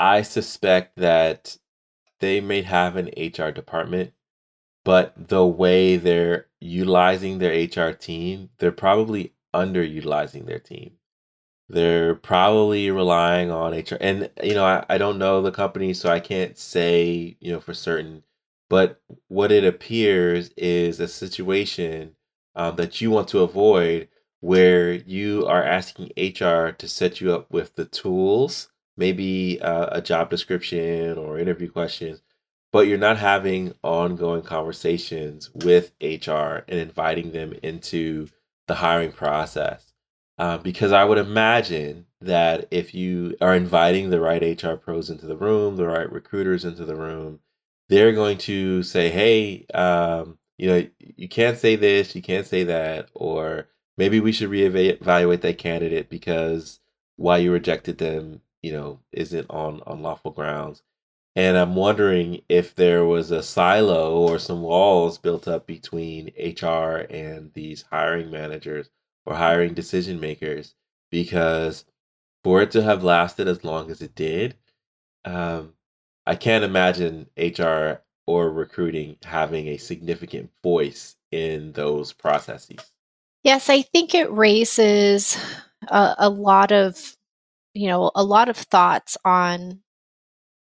I 0.00 0.22
suspect 0.22 0.96
that 0.96 1.56
they 2.20 2.40
may 2.40 2.62
have 2.62 2.96
an 2.96 3.10
HR 3.16 3.50
department, 3.50 4.12
but 4.84 5.14
the 5.28 5.46
way 5.46 5.96
they're 5.96 6.46
utilizing 6.60 7.38
their 7.38 7.52
HR 7.52 7.92
team, 7.92 8.50
they're 8.58 8.72
probably 8.72 9.34
underutilizing 9.54 10.46
their 10.46 10.58
team. 10.58 10.92
They're 11.72 12.14
probably 12.14 12.90
relying 12.90 13.50
on 13.50 13.72
HR. 13.72 13.96
And, 13.98 14.30
you 14.42 14.54
know, 14.54 14.64
I, 14.64 14.84
I 14.90 14.98
don't 14.98 15.18
know 15.18 15.40
the 15.40 15.50
company, 15.50 15.94
so 15.94 16.10
I 16.10 16.20
can't 16.20 16.58
say, 16.58 17.38
you 17.40 17.50
know, 17.50 17.60
for 17.60 17.72
certain. 17.72 18.24
But 18.68 19.00
what 19.28 19.50
it 19.50 19.64
appears 19.64 20.50
is 20.56 21.00
a 21.00 21.08
situation 21.08 22.14
um, 22.54 22.76
that 22.76 23.00
you 23.00 23.10
want 23.10 23.28
to 23.28 23.40
avoid 23.40 24.08
where 24.40 24.92
you 24.92 25.46
are 25.46 25.64
asking 25.64 26.12
HR 26.18 26.72
to 26.72 26.86
set 26.88 27.22
you 27.22 27.32
up 27.32 27.50
with 27.50 27.74
the 27.76 27.86
tools, 27.86 28.68
maybe 28.98 29.58
uh, 29.62 29.88
a 29.92 30.02
job 30.02 30.28
description 30.28 31.16
or 31.16 31.38
interview 31.38 31.70
questions, 31.70 32.20
but 32.70 32.86
you're 32.86 32.98
not 32.98 33.16
having 33.16 33.72
ongoing 33.82 34.42
conversations 34.42 35.50
with 35.54 35.92
HR 36.02 36.64
and 36.68 36.78
inviting 36.80 37.32
them 37.32 37.54
into 37.62 38.28
the 38.66 38.74
hiring 38.74 39.12
process. 39.12 39.91
Uh, 40.38 40.58
because 40.58 40.92
I 40.92 41.04
would 41.04 41.18
imagine 41.18 42.06
that 42.20 42.66
if 42.70 42.94
you 42.94 43.36
are 43.40 43.54
inviting 43.54 44.10
the 44.10 44.20
right 44.20 44.42
HR 44.62 44.74
pros 44.76 45.10
into 45.10 45.26
the 45.26 45.36
room, 45.36 45.76
the 45.76 45.86
right 45.86 46.10
recruiters 46.10 46.64
into 46.64 46.84
the 46.84 46.96
room, 46.96 47.40
they're 47.88 48.12
going 48.12 48.38
to 48.38 48.82
say, 48.82 49.10
hey, 49.10 49.66
um, 49.74 50.38
you 50.58 50.66
know, 50.68 50.86
you 50.98 51.28
can't 51.28 51.58
say 51.58 51.76
this, 51.76 52.14
you 52.14 52.22
can't 52.22 52.46
say 52.46 52.64
that, 52.64 53.10
or 53.14 53.68
maybe 53.96 54.20
we 54.20 54.32
should 54.32 54.50
reevaluate 54.50 55.40
that 55.42 55.58
candidate 55.58 56.08
because 56.08 56.80
why 57.16 57.38
you 57.38 57.52
rejected 57.52 57.98
them, 57.98 58.40
you 58.62 58.72
know, 58.72 59.00
isn't 59.12 59.46
on 59.50 59.82
on 59.86 60.02
lawful 60.02 60.30
grounds. 60.30 60.82
And 61.36 61.56
I'm 61.56 61.74
wondering 61.74 62.42
if 62.48 62.74
there 62.74 63.04
was 63.04 63.30
a 63.30 63.42
silo 63.42 64.16
or 64.18 64.38
some 64.38 64.62
walls 64.62 65.18
built 65.18 65.48
up 65.48 65.66
between 65.66 66.32
HR 66.38 67.06
and 67.10 67.52
these 67.54 67.82
hiring 67.90 68.30
managers 68.30 68.90
or 69.26 69.34
hiring 69.34 69.74
decision 69.74 70.20
makers, 70.20 70.74
because 71.10 71.84
for 72.44 72.62
it 72.62 72.70
to 72.72 72.82
have 72.82 73.04
lasted 73.04 73.48
as 73.48 73.64
long 73.64 73.90
as 73.90 74.02
it 74.02 74.14
did, 74.14 74.56
um, 75.24 75.74
I 76.26 76.34
can't 76.36 76.64
imagine 76.64 77.28
HR 77.36 78.02
or 78.26 78.50
recruiting 78.50 79.16
having 79.22 79.68
a 79.68 79.76
significant 79.76 80.50
voice 80.62 81.16
in 81.30 81.72
those 81.72 82.12
processes. 82.12 82.92
Yes, 83.42 83.68
I 83.68 83.82
think 83.82 84.14
it 84.14 84.30
raises 84.30 85.36
a, 85.88 86.14
a 86.18 86.28
lot 86.28 86.70
of, 86.70 87.16
you 87.74 87.88
know, 87.88 88.10
a 88.14 88.22
lot 88.22 88.48
of 88.48 88.56
thoughts 88.56 89.16
on 89.24 89.80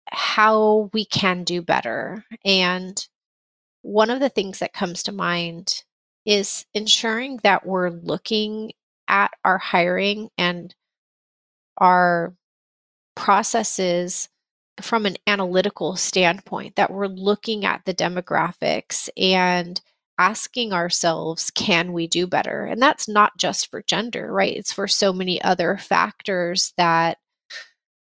how 0.08 0.90
we 0.92 1.04
can 1.04 1.44
do 1.44 1.62
better. 1.62 2.24
And 2.44 3.06
one 3.82 4.10
of 4.10 4.20
the 4.20 4.28
things 4.28 4.58
that 4.58 4.72
comes 4.72 5.02
to 5.04 5.12
mind 5.12 5.84
is 6.24 6.66
ensuring 6.74 7.40
that 7.42 7.66
we're 7.66 7.90
looking 7.90 8.72
at 9.08 9.30
our 9.44 9.58
hiring 9.58 10.30
and 10.38 10.74
our 11.78 12.34
processes 13.14 14.28
from 14.80 15.06
an 15.06 15.16
analytical 15.26 15.96
standpoint, 15.96 16.76
that 16.76 16.90
we're 16.90 17.06
looking 17.06 17.64
at 17.64 17.82
the 17.84 17.94
demographics 17.94 19.08
and 19.16 19.80
asking 20.18 20.72
ourselves, 20.72 21.50
can 21.50 21.92
we 21.92 22.06
do 22.06 22.26
better? 22.26 22.64
And 22.64 22.80
that's 22.80 23.08
not 23.08 23.36
just 23.36 23.70
for 23.70 23.82
gender, 23.82 24.32
right? 24.32 24.56
It's 24.56 24.72
for 24.72 24.88
so 24.88 25.12
many 25.12 25.42
other 25.42 25.76
factors 25.76 26.72
that 26.76 27.18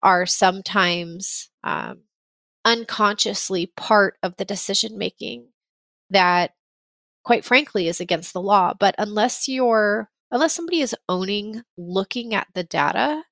are 0.02 0.26
sometimes 0.26 1.50
um, 1.64 2.00
unconsciously 2.66 3.72
part 3.78 4.16
of 4.24 4.36
the 4.38 4.46
decision 4.46 4.98
making 4.98 5.48
that 6.10 6.52
quite 7.24 7.46
frankly 7.46 7.88
is 7.88 8.00
against 8.00 8.34
the 8.34 8.42
law 8.42 8.74
but 8.80 8.96
unless 8.98 9.48
you're 9.48 10.10
unless 10.32 10.54
somebody 10.54 10.82
is 10.82 10.96
owning 11.08 11.62
looking 11.78 12.34
at 12.34 12.48
the 12.54 12.64
data 12.64 13.24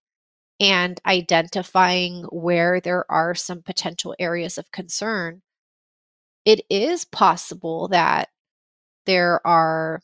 and 0.59 0.99
identifying 1.05 2.23
where 2.31 2.81
there 2.81 3.09
are 3.11 3.35
some 3.35 3.61
potential 3.61 4.15
areas 4.19 4.57
of 4.57 4.71
concern 4.71 5.41
it 6.45 6.61
is 6.69 7.05
possible 7.05 7.87
that 7.89 8.29
there 9.05 9.45
are 9.45 10.01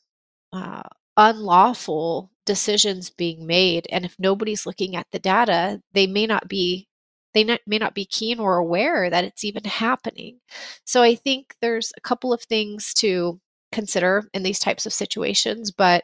uh, 0.54 0.84
unlawful 1.18 2.32
decisions 2.46 3.10
being 3.10 3.48
made 3.48 3.88
and 3.92 4.06
if 4.06 4.16
nobody's 4.20 4.66
looking 4.66 4.96
at 4.96 5.08
the 5.12 5.20
data 5.20 5.82
they 5.94 6.08
may 6.08 6.28
not 6.28 6.48
be 6.48 6.88
they 7.34 7.44
may 7.44 7.80
not 7.80 7.96
be 7.96 8.06
keen 8.06 8.40
or 8.40 8.58
aware 8.58 9.10
that 9.10 9.24
it's 9.24 9.44
even 9.44 9.63
happening. 9.63 10.40
So 10.86 11.02
i 11.04 11.16
think 11.16 11.56
there's 11.62 11.92
a 11.98 12.02
couple 12.02 12.34
of 12.34 12.44
things 12.44 12.94
to 12.96 13.40
consider 13.74 14.24
in 14.34 14.44
these 14.44 14.60
types 14.60 14.86
of 14.86 14.94
situations 14.94 15.72
but 15.72 16.03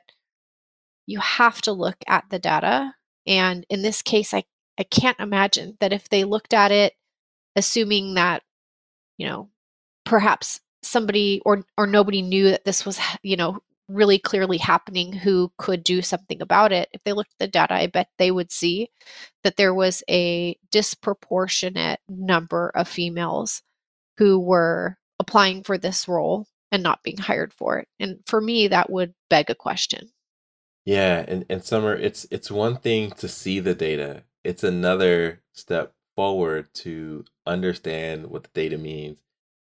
you 1.06 1.20
have 1.20 1.62
to 1.62 1.72
look 1.72 1.98
at 2.08 2.26
the 2.30 2.40
data 2.40 2.94
and 3.26 3.66
in 3.70 3.82
this 3.82 4.02
case 4.02 4.34
i 4.34 4.44
i 4.78 4.84
can't 4.84 5.20
imagine 5.20 5.78
that 5.80 5.94
if 5.94 6.10
they 6.10 6.24
looked 6.24 6.54
at 6.54 6.72
it 6.72 6.94
assuming 7.56 8.16
that 8.16 8.44
you 9.18 9.28
know 9.28 9.50
perhaps 10.06 10.60
somebody 10.82 11.42
or 11.46 11.64
or 11.78 11.86
nobody 11.86 12.22
knew 12.22 12.50
that 12.50 12.66
this 12.66 12.86
was 12.86 13.00
you 13.22 13.38
know 13.38 13.60
really 13.90 14.20
clearly 14.20 14.58
happening 14.58 15.12
who 15.12 15.52
could 15.58 15.84
do 15.84 16.02
something 16.02 16.42
about 16.42 16.72
it, 16.72 16.88
if 16.94 17.04
they 17.04 17.12
looked 17.12 17.34
at 17.34 17.40
the 17.40 17.48
data, 17.48 17.74
I 17.74 17.88
bet 17.88 18.08
they 18.18 18.32
would 18.32 18.52
see 18.52 18.90
that 19.44 19.58
there 19.58 19.74
was 19.74 20.04
a 20.10 20.58
disproportionate 20.72 22.00
number 22.08 22.72
of 22.76 22.88
females 22.88 23.64
who 24.18 24.40
were 24.40 24.98
applying 25.20 25.64
for 25.64 25.78
this 25.78 26.08
role 26.08 26.46
and 26.72 26.84
not 26.84 27.04
being 27.04 27.18
hired 27.18 27.54
for 27.54 27.80
it. 27.80 27.88
And 28.00 28.20
for 28.26 28.42
me, 28.42 28.68
that 28.68 28.90
would 28.90 29.14
beg 29.30 29.50
a 29.50 29.56
question. 29.56 30.10
Yeah, 30.86 31.26
and, 31.28 31.46
and 31.50 31.64
Sommer, 31.64 31.96
it's 31.96 32.26
it's 32.32 32.50
one 32.50 32.78
thing 32.78 33.12
to 33.12 33.28
see 33.28 33.60
the 33.60 33.76
data. 33.76 34.24
It's 34.44 34.64
another 34.64 35.42
step 35.54 35.94
forward 36.16 36.74
to 36.74 37.26
understand 37.46 38.28
what 38.28 38.44
the 38.44 38.50
data 38.54 38.78
means 38.78 39.20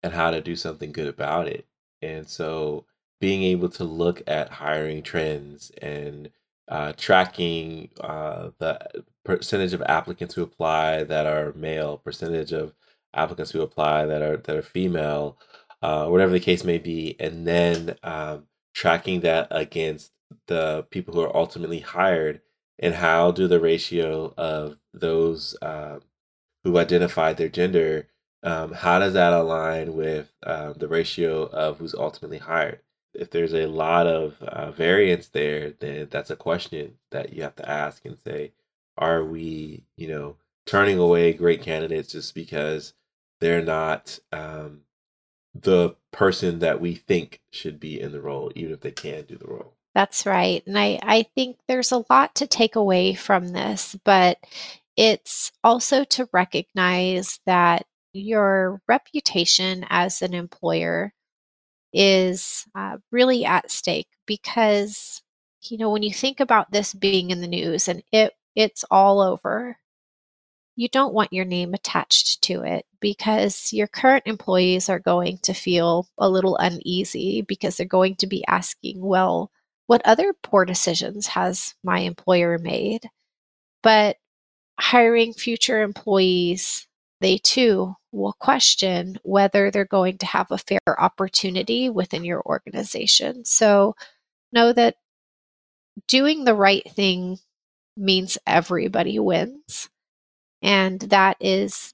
and 0.03 0.13
how 0.13 0.31
to 0.31 0.41
do 0.41 0.55
something 0.55 0.91
good 0.91 1.07
about 1.07 1.47
it. 1.47 1.65
And 2.01 2.27
so 2.27 2.85
being 3.19 3.43
able 3.43 3.69
to 3.69 3.83
look 3.83 4.23
at 4.27 4.49
hiring 4.49 5.03
trends 5.03 5.71
and 5.81 6.29
uh, 6.67 6.93
tracking 6.97 7.89
uh, 7.99 8.49
the 8.59 9.03
percentage 9.23 9.73
of 9.73 9.83
applicants 9.83 10.33
who 10.33 10.43
apply 10.43 11.03
that 11.03 11.25
are 11.27 11.53
male, 11.53 11.97
percentage 11.97 12.53
of 12.53 12.73
applicants 13.13 13.51
who 13.51 13.61
apply 13.61 14.05
that 14.05 14.21
are 14.21 14.37
that 14.37 14.55
are 14.55 14.61
female, 14.61 15.37
uh, 15.81 16.07
whatever 16.07 16.31
the 16.31 16.39
case 16.39 16.63
may 16.63 16.77
be, 16.77 17.15
and 17.19 17.47
then 17.47 17.95
um, 18.03 18.45
tracking 18.73 19.21
that 19.21 19.47
against 19.51 20.11
the 20.47 20.85
people 20.89 21.13
who 21.13 21.21
are 21.21 21.35
ultimately 21.35 21.79
hired, 21.79 22.41
and 22.79 22.95
how 22.95 23.31
do 23.31 23.47
the 23.47 23.59
ratio 23.59 24.33
of 24.37 24.77
those 24.93 25.55
uh, 25.61 25.99
who 26.63 26.77
identified 26.77 27.37
their 27.37 27.49
gender, 27.49 28.07
um, 28.43 28.71
how 28.73 28.99
does 28.99 29.13
that 29.13 29.33
align 29.33 29.93
with 29.95 30.31
um, 30.43 30.73
the 30.77 30.87
ratio 30.87 31.43
of 31.47 31.77
who's 31.77 31.93
ultimately 31.93 32.39
hired? 32.39 32.79
if 33.13 33.29
there's 33.29 33.53
a 33.53 33.65
lot 33.65 34.07
of 34.07 34.41
uh, 34.41 34.71
variance 34.71 35.27
there, 35.29 35.71
then 35.79 36.07
that's 36.09 36.29
a 36.29 36.35
question 36.35 36.95
that 37.11 37.33
you 37.33 37.43
have 37.43 37.55
to 37.57 37.69
ask 37.69 38.05
and 38.05 38.17
say, 38.23 38.51
are 38.97 39.23
we, 39.23 39.83
you 39.97 40.07
know, 40.07 40.35
turning 40.65 40.97
away 40.97 41.33
great 41.33 41.61
candidates 41.61 42.11
just 42.11 42.33
because 42.35 42.93
they're 43.39 43.63
not 43.63 44.19
um, 44.31 44.81
the 45.53 45.95
person 46.11 46.59
that 46.59 46.79
we 46.79 46.95
think 46.95 47.41
should 47.51 47.79
be 47.79 47.99
in 47.99 48.11
the 48.11 48.21
role, 48.21 48.51
even 48.55 48.73
if 48.73 48.81
they 48.81 48.91
can 48.91 49.25
do 49.25 49.37
the 49.37 49.47
role? 49.47 49.73
That's 49.93 50.25
right. 50.25 50.63
And 50.65 50.77
I, 50.77 50.99
I 51.03 51.23
think 51.35 51.57
there's 51.67 51.91
a 51.91 52.05
lot 52.09 52.35
to 52.35 52.47
take 52.47 52.75
away 52.75 53.13
from 53.13 53.49
this, 53.49 53.97
but 54.05 54.37
it's 54.95 55.51
also 55.63 56.03
to 56.05 56.29
recognize 56.31 57.39
that 57.45 57.85
your 58.13 58.81
reputation 58.87 59.85
as 59.89 60.21
an 60.21 60.33
employer 60.33 61.13
is 61.93 62.65
uh, 62.75 62.97
really 63.11 63.45
at 63.45 63.71
stake 63.71 64.07
because 64.25 65.21
you 65.63 65.77
know 65.77 65.89
when 65.89 66.03
you 66.03 66.13
think 66.13 66.39
about 66.39 66.71
this 66.71 66.93
being 66.93 67.31
in 67.31 67.41
the 67.41 67.47
news 67.47 67.87
and 67.87 68.01
it 68.11 68.33
it's 68.55 68.85
all 68.89 69.19
over 69.21 69.77
you 70.81 70.89
don't 70.89 71.13
want 71.13 71.31
your 71.31 71.45
name 71.45 71.75
attached 71.75 72.41
to 72.41 72.63
it 72.63 72.87
because 72.99 73.71
your 73.71 73.85
current 73.85 74.23
employees 74.25 74.89
are 74.89 74.97
going 74.97 75.37
to 75.43 75.53
feel 75.53 76.07
a 76.17 76.27
little 76.27 76.57
uneasy 76.57 77.43
because 77.43 77.77
they're 77.77 77.85
going 77.85 78.15
to 78.15 78.25
be 78.25 78.43
asking 78.47 78.99
well 78.99 79.51
what 79.85 80.01
other 80.05 80.33
poor 80.41 80.65
decisions 80.65 81.27
has 81.27 81.75
my 81.83 81.99
employer 81.99 82.57
made 82.57 83.07
but 83.83 84.17
hiring 84.79 85.33
future 85.33 85.83
employees 85.83 86.87
they 87.19 87.37
too 87.37 87.95
will 88.11 88.33
question 88.39 89.19
whether 89.21 89.69
they're 89.69 89.85
going 89.85 90.17
to 90.17 90.25
have 90.25 90.47
a 90.49 90.57
fair 90.57 90.79
opportunity 90.99 91.87
within 91.87 92.25
your 92.25 92.41
organization. 92.41 93.45
So 93.45 93.95
know 94.51 94.73
that 94.73 94.95
doing 96.07 96.43
the 96.43 96.55
right 96.55 96.83
thing 96.91 97.37
means 97.95 98.39
everybody 98.47 99.19
wins. 99.19 99.90
And 100.61 100.99
that 101.01 101.37
is 101.39 101.93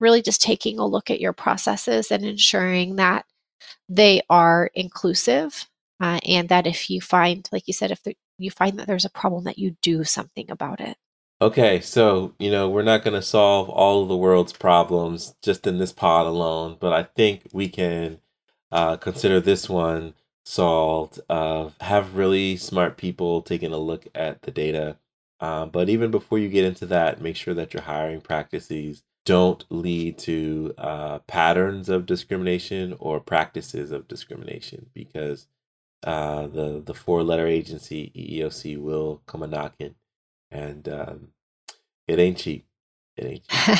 really 0.00 0.22
just 0.22 0.40
taking 0.40 0.78
a 0.78 0.86
look 0.86 1.10
at 1.10 1.20
your 1.20 1.32
processes 1.32 2.10
and 2.10 2.24
ensuring 2.24 2.96
that 2.96 3.24
they 3.88 4.22
are 4.28 4.70
inclusive. 4.74 5.66
Uh, 6.00 6.20
and 6.26 6.48
that 6.48 6.66
if 6.66 6.88
you 6.88 7.00
find, 7.00 7.48
like 7.50 7.66
you 7.66 7.74
said, 7.74 7.90
if 7.90 8.00
you 8.38 8.50
find 8.52 8.78
that 8.78 8.86
there's 8.86 9.04
a 9.04 9.10
problem, 9.10 9.44
that 9.44 9.58
you 9.58 9.76
do 9.82 10.04
something 10.04 10.48
about 10.48 10.80
it. 10.80 10.96
Okay, 11.40 11.80
so, 11.80 12.34
you 12.38 12.50
know, 12.50 12.68
we're 12.68 12.82
not 12.82 13.04
going 13.04 13.14
to 13.14 13.22
solve 13.22 13.68
all 13.68 14.02
of 14.02 14.08
the 14.08 14.16
world's 14.16 14.52
problems 14.52 15.34
just 15.42 15.66
in 15.66 15.78
this 15.78 15.92
pod 15.92 16.26
alone, 16.26 16.76
but 16.80 16.92
I 16.92 17.04
think 17.04 17.48
we 17.52 17.68
can 17.68 18.20
uh, 18.72 18.96
consider 18.96 19.40
this 19.40 19.68
one 19.68 20.14
solved. 20.44 21.20
Uh, 21.28 21.70
have 21.80 22.16
really 22.16 22.56
smart 22.56 22.96
people 22.96 23.42
taking 23.42 23.72
a 23.72 23.78
look 23.78 24.06
at 24.14 24.42
the 24.42 24.50
data. 24.50 24.96
Uh, 25.40 25.66
but 25.66 25.88
even 25.88 26.10
before 26.10 26.38
you 26.38 26.48
get 26.48 26.64
into 26.64 26.86
that, 26.86 27.20
make 27.22 27.36
sure 27.36 27.54
that 27.54 27.74
your 27.74 27.82
hiring 27.82 28.20
practices 28.20 29.02
don't 29.26 29.64
lead 29.70 30.18
to 30.18 30.74
uh, 30.78 31.18
patterns 31.20 31.88
of 31.88 32.06
discrimination 32.06 32.96
or 33.00 33.20
practices 33.20 33.92
of 33.92 34.08
discrimination 34.08 34.86
because 34.94 35.48
uh, 36.04 36.46
the 36.48 36.82
the 36.86 36.94
four 36.94 37.22
letter 37.24 37.46
agency 37.46 38.12
EEOC 38.16 38.78
will 38.80 39.22
come 39.26 39.42
a 39.42 39.48
knocking 39.48 39.94
and 40.50 40.88
um, 40.88 41.28
It 42.06 42.18
ain't 42.18 42.38
cheap. 42.38 42.66
It 43.16 43.26
ain't 43.26 43.48
cheap. 43.48 43.78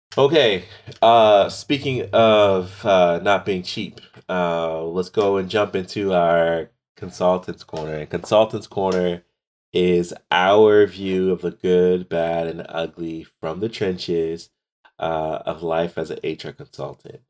okay. 0.18 0.64
Uh, 1.02 1.48
speaking 1.48 2.08
of 2.12 2.84
uh, 2.86 3.20
not 3.22 3.44
being 3.46 3.62
cheap, 3.62 4.00
uh, 4.28 4.82
let's 4.82 5.10
go 5.10 5.36
and 5.38 5.50
jump 5.50 5.76
into 5.76 6.14
our 6.14 6.70
consultants 6.96 7.64
corner. 7.64 7.94
And 7.94 8.10
consultants 8.10 8.66
corner 8.66 9.24
is 9.72 10.12
our 10.30 10.86
view 10.86 11.30
of 11.30 11.42
the 11.42 11.50
good, 11.50 12.08
bad, 12.08 12.46
and 12.46 12.66
ugly 12.68 13.24
from 13.40 13.60
the 13.60 13.68
trenches 13.68 14.50
uh, 14.98 15.42
of 15.46 15.62
life 15.62 15.96
as 15.98 16.10
an 16.10 16.18
HR 16.24 16.50
consultant. 16.50 17.20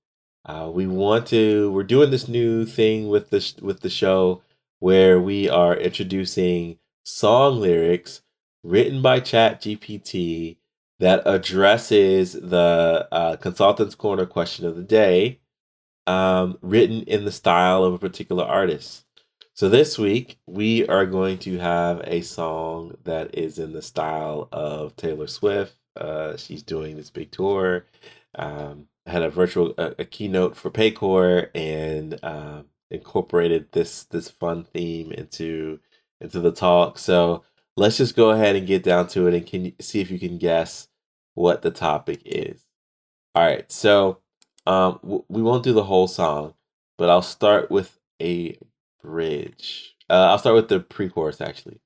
Uh, 0.44 0.70
we 0.72 0.86
want 0.86 1.26
to. 1.28 1.70
We're 1.72 1.84
doing 1.84 2.10
this 2.10 2.28
new 2.28 2.66
thing 2.66 3.08
with 3.08 3.30
the 3.30 3.54
with 3.62 3.80
the 3.80 3.90
show 3.90 4.42
where 4.80 5.20
we 5.20 5.48
are 5.48 5.76
introducing 5.76 6.78
song 7.04 7.60
lyrics 7.60 8.22
written 8.64 9.02
by 9.02 9.20
Chat 9.20 9.60
GPT 9.62 10.56
that 10.98 11.22
addresses 11.26 12.32
the 12.32 13.08
uh, 13.10 13.36
consultant's 13.36 13.94
corner 13.94 14.26
question 14.26 14.66
of 14.66 14.76
the 14.76 14.82
day, 14.82 15.40
um, 16.06 16.58
written 16.62 17.02
in 17.02 17.24
the 17.24 17.32
style 17.32 17.84
of 17.84 17.94
a 17.94 17.98
particular 17.98 18.44
artist. 18.44 19.04
So 19.62 19.68
this 19.68 19.96
week 19.96 20.40
we 20.48 20.88
are 20.88 21.06
going 21.06 21.38
to 21.38 21.56
have 21.58 22.00
a 22.02 22.22
song 22.22 22.96
that 23.04 23.38
is 23.38 23.60
in 23.60 23.72
the 23.72 23.80
style 23.80 24.48
of 24.50 24.96
Taylor 24.96 25.28
Swift. 25.28 25.76
Uh, 25.94 26.36
she's 26.36 26.64
doing 26.64 26.96
this 26.96 27.10
big 27.10 27.30
tour. 27.30 27.84
Um, 28.34 28.88
had 29.06 29.22
a 29.22 29.30
virtual 29.30 29.72
a, 29.78 29.94
a 30.00 30.04
keynote 30.04 30.56
for 30.56 30.68
Paycor 30.68 31.50
and 31.54 32.18
uh, 32.24 32.62
incorporated 32.90 33.70
this 33.70 34.02
this 34.06 34.28
fun 34.28 34.64
theme 34.64 35.12
into 35.12 35.78
into 36.20 36.40
the 36.40 36.50
talk. 36.50 36.98
So 36.98 37.44
let's 37.76 37.98
just 37.98 38.16
go 38.16 38.30
ahead 38.30 38.56
and 38.56 38.66
get 38.66 38.82
down 38.82 39.06
to 39.10 39.28
it 39.28 39.34
and 39.34 39.46
can 39.46 39.80
see 39.80 40.00
if 40.00 40.10
you 40.10 40.18
can 40.18 40.38
guess 40.38 40.88
what 41.34 41.62
the 41.62 41.70
topic 41.70 42.20
is. 42.24 42.66
All 43.36 43.44
right, 43.44 43.70
so 43.70 44.18
um, 44.66 44.98
w- 45.04 45.24
we 45.28 45.40
won't 45.40 45.62
do 45.62 45.72
the 45.72 45.84
whole 45.84 46.08
song, 46.08 46.54
but 46.98 47.08
I'll 47.08 47.22
start 47.22 47.70
with 47.70 47.96
a 48.20 48.58
bridge. 49.02 49.96
Uh, 50.08 50.28
I'll 50.30 50.38
start 50.38 50.56
with 50.56 50.68
the 50.68 50.80
pre-chorus 50.80 51.40
actually. 51.40 51.80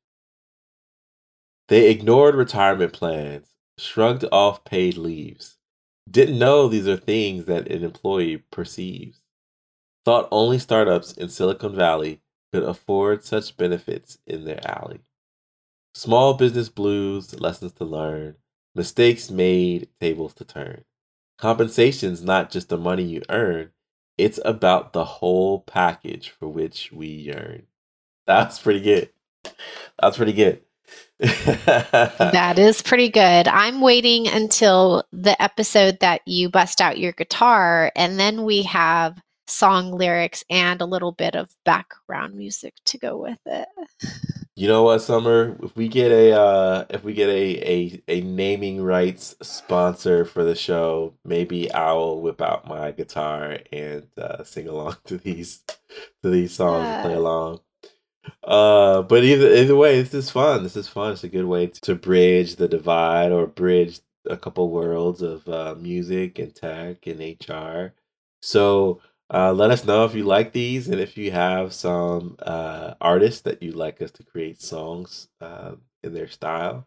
They 1.68 1.90
ignored 1.90 2.35
retirement 2.35 2.92
plans, 2.92 3.49
shrugged 3.78 4.25
off 4.30 4.64
paid 4.64 4.96
leaves, 4.96 5.58
didn't 6.08 6.38
know 6.38 6.68
these 6.68 6.87
are 6.87 6.96
things 6.96 7.46
that 7.46 7.68
an 7.68 7.82
employee 7.82 8.44
perceives, 8.50 9.20
thought 10.04 10.28
only 10.30 10.58
startups 10.58 11.12
in 11.12 11.28
Silicon 11.28 11.75
Valley 11.75 12.20
could 12.52 12.62
afford 12.62 13.25
such 13.25 13.56
benefits 13.56 14.18
in 14.26 14.44
their 14.44 14.61
alley. 14.64 15.00
Small 15.94 16.35
business 16.35 16.68
blues, 16.68 17.38
lessons 17.40 17.73
to 17.73 17.85
learn, 17.85 18.37
mistakes 18.75 19.30
made, 19.30 19.88
tables 20.00 20.35
to 20.35 20.44
turn. 20.44 20.85
Compensation's 21.38 22.23
not 22.23 22.50
just 22.50 22.68
the 22.68 22.78
money 22.78 23.02
you 23.02 23.23
earn, 23.28 23.73
it's 24.18 24.40
about 24.44 24.92
the 24.92 25.04
whole 25.04 25.61
package 25.61 26.30
for 26.30 26.49
which 26.49 26.90
we 26.92 27.06
yearn. 27.06 27.64
That's 28.26 28.58
pretty 28.58 28.80
good. 28.80 29.11
That's 30.00 30.16
pretty 30.16 30.32
good. 30.32 30.62
that 31.18 32.58
is 32.58 32.82
pretty 32.82 33.08
good. 33.08 33.49
I'm 33.49 33.80
waiting 33.80 34.28
until 34.28 35.04
the 35.12 35.40
episode 35.42 35.99
that 36.00 36.20
you 36.26 36.50
bust 36.50 36.80
out 36.80 36.99
your 36.99 37.12
guitar, 37.12 37.90
and 37.96 38.18
then 38.18 38.44
we 38.44 38.62
have 38.62 39.18
song 39.46 39.92
lyrics 39.92 40.44
and 40.50 40.80
a 40.80 40.87
little 40.87 41.12
bit 41.12 41.37
of 41.37 41.49
background 41.64 42.35
music 42.35 42.75
to 42.87 42.99
go 42.99 43.16
with 43.16 43.38
it. 43.46 43.68
You 44.56 44.68
know 44.68 44.84
what, 44.84 45.00
Sommer? 45.00 45.56
If 45.62 45.76
we 45.76 45.86
get 45.88 46.10
a 46.10 46.32
uh, 46.32 46.86
if 46.88 47.04
we 47.04 47.12
get 47.12 47.28
a, 47.28 47.70
a 47.70 48.02
a 48.08 48.20
naming 48.22 48.82
rights 48.82 49.36
sponsor 49.42 50.25
for 50.25 50.44
the 50.44 50.54
show, 50.54 51.14
maybe 51.25 51.70
I'll 51.72 52.20
whip 52.22 52.40
out 52.40 52.66
my 52.66 52.90
guitar 52.92 53.58
and 53.70 54.06
uh, 54.16 54.44
sing 54.44 54.66
along 54.66 54.96
to 55.06 55.18
these 55.18 55.62
to 56.22 56.31
these 56.31 56.54
songs 56.54 56.87
and 56.87 57.02
play 57.02 57.14
along. 57.14 57.61
Uh, 58.42 59.02
but 59.02 59.24
either 59.24 59.54
either 59.54 59.76
way, 59.76 60.00
this 60.00 60.14
is 60.14 60.31
fun. 60.31 60.62
This 60.62 60.76
is 60.76 60.88
fun. 60.88 61.12
It's 61.12 61.24
a 61.24 61.28
good 61.28 61.44
way 61.46 61.66
to 61.68 61.94
bridge 61.94 62.57
the 62.57 62.68
divide 62.68 63.33
or 63.33 63.46
bridge 63.46 64.00
a 64.24 64.38
couple 64.38 64.70
worlds 64.70 65.22
of 65.22 65.46
uh, 65.48 65.74
music 65.78 66.38
and 66.38 66.54
tech 66.54 67.07
and 67.07 67.20
HR. 67.20 67.94
So 68.40 69.02
uh, 69.32 69.52
let 69.52 69.70
us 69.70 69.84
know 69.84 70.04
if 70.04 70.14
you 70.14 70.24
like 70.24 70.52
these 70.52 70.88
and 70.88 71.00
if 71.00 71.16
you 71.16 71.30
have 71.32 71.72
some 71.72 72.36
uh, 72.40 72.94
artists 73.00 73.40
that 73.42 73.62
you'd 73.62 73.74
like 73.74 74.00
us 74.00 74.12
to 74.12 74.22
create 74.22 74.60
songs 74.62 75.28
uh, 75.40 75.72
in 76.02 76.14
their 76.14 76.28
style. 76.28 76.86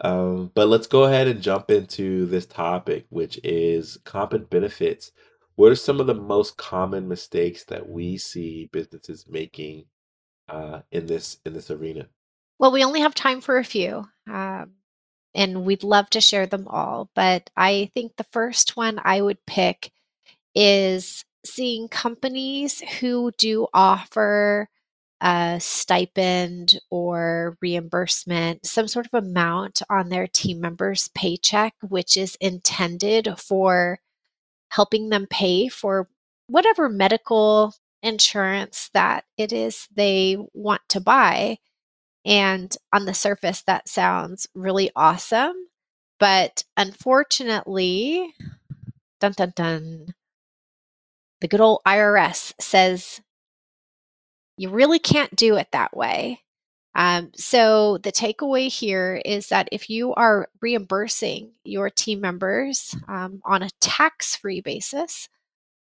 Um, 0.00 0.50
but 0.54 0.68
let's 0.68 0.86
go 0.86 1.04
ahead 1.04 1.28
and 1.28 1.42
jump 1.42 1.70
into 1.70 2.26
this 2.26 2.46
topic, 2.46 3.06
which 3.10 3.38
is 3.44 3.98
comp 4.04 4.32
and 4.32 4.48
benefits. 4.48 5.12
What 5.56 5.72
are 5.72 5.76
some 5.76 6.00
of 6.00 6.06
the 6.06 6.14
most 6.14 6.56
common 6.56 7.08
mistakes 7.08 7.64
that 7.64 7.88
we 7.88 8.16
see 8.16 8.68
businesses 8.72 9.26
making 9.28 9.86
uh, 10.48 10.80
in 10.92 11.06
this 11.06 11.38
in 11.44 11.52
this 11.52 11.70
arena? 11.70 12.06
Well, 12.58 12.72
we 12.72 12.84
only 12.84 13.00
have 13.00 13.14
time 13.14 13.40
for 13.40 13.58
a 13.58 13.64
few, 13.64 14.06
um, 14.28 14.72
and 15.34 15.64
we'd 15.64 15.82
love 15.82 16.10
to 16.10 16.20
share 16.20 16.46
them 16.46 16.68
all. 16.68 17.10
But 17.14 17.50
I 17.56 17.90
think 17.94 18.16
the 18.16 18.24
first 18.24 18.76
one 18.76 19.00
I 19.02 19.20
would 19.20 19.44
pick 19.46 19.90
is 20.54 21.24
seeing 21.48 21.88
companies 21.88 22.80
who 23.00 23.32
do 23.38 23.66
offer 23.72 24.68
a 25.20 25.58
stipend 25.60 26.78
or 26.90 27.56
reimbursement, 27.60 28.64
some 28.64 28.86
sort 28.86 29.06
of 29.06 29.14
amount 29.24 29.82
on 29.90 30.08
their 30.08 30.26
team 30.26 30.60
members' 30.60 31.10
paycheck, 31.14 31.74
which 31.82 32.16
is 32.16 32.36
intended 32.40 33.28
for 33.38 33.98
helping 34.70 35.08
them 35.08 35.26
pay 35.28 35.68
for 35.68 36.08
whatever 36.46 36.88
medical 36.88 37.74
insurance 38.02 38.90
that 38.94 39.24
it 39.36 39.52
is 39.52 39.88
they 39.94 40.36
want 40.54 40.82
to 40.88 41.00
buy. 41.00 41.58
And 42.24 42.74
on 42.92 43.06
the 43.06 43.14
surface, 43.14 43.62
that 43.62 43.88
sounds 43.88 44.46
really 44.54 44.90
awesome. 44.94 45.54
But 46.20 46.64
unfortunately, 46.76 48.34
dun 49.20 49.32
dun 49.32 49.52
dun, 49.56 50.14
the 51.40 51.48
good 51.48 51.60
old 51.60 51.80
IRS 51.86 52.54
says 52.60 53.20
you 54.56 54.70
really 54.70 54.98
can't 54.98 55.34
do 55.36 55.56
it 55.56 55.68
that 55.72 55.96
way. 55.96 56.42
Um, 56.94 57.30
so, 57.36 57.98
the 57.98 58.10
takeaway 58.10 58.68
here 58.68 59.22
is 59.24 59.48
that 59.48 59.68
if 59.70 59.88
you 59.88 60.14
are 60.14 60.48
reimbursing 60.60 61.52
your 61.62 61.90
team 61.90 62.20
members 62.20 62.96
um, 63.06 63.40
on 63.44 63.62
a 63.62 63.70
tax 63.80 64.34
free 64.34 64.60
basis 64.60 65.28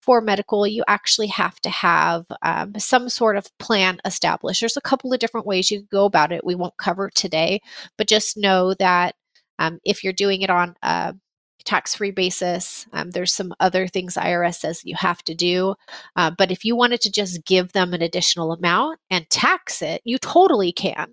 for 0.00 0.22
medical, 0.22 0.66
you 0.66 0.82
actually 0.88 1.26
have 1.26 1.60
to 1.60 1.70
have 1.70 2.24
um, 2.42 2.72
some 2.78 3.10
sort 3.10 3.36
of 3.36 3.46
plan 3.58 4.00
established. 4.06 4.60
There's 4.60 4.76
a 4.78 4.80
couple 4.80 5.12
of 5.12 5.20
different 5.20 5.46
ways 5.46 5.70
you 5.70 5.80
can 5.80 5.88
go 5.92 6.06
about 6.06 6.32
it. 6.32 6.46
We 6.46 6.54
won't 6.54 6.76
cover 6.78 7.10
today, 7.14 7.60
but 7.98 8.08
just 8.08 8.38
know 8.38 8.72
that 8.74 9.14
um, 9.58 9.80
if 9.84 10.02
you're 10.02 10.14
doing 10.14 10.40
it 10.40 10.50
on 10.50 10.76
a 10.82 11.14
tax 11.64 11.94
free 11.94 12.10
basis. 12.10 12.86
Um, 12.92 13.10
there's 13.10 13.34
some 13.34 13.54
other 13.60 13.86
things 13.86 14.14
IRS 14.14 14.56
says 14.56 14.84
you 14.84 14.96
have 14.96 15.22
to 15.24 15.34
do. 15.34 15.74
Uh, 16.16 16.30
but 16.36 16.50
if 16.50 16.64
you 16.64 16.76
wanted 16.76 17.00
to 17.02 17.10
just 17.10 17.44
give 17.44 17.72
them 17.72 17.94
an 17.94 18.02
additional 18.02 18.52
amount 18.52 18.98
and 19.10 19.28
tax 19.30 19.82
it, 19.82 20.02
you 20.04 20.18
totally 20.18 20.72
can. 20.72 21.12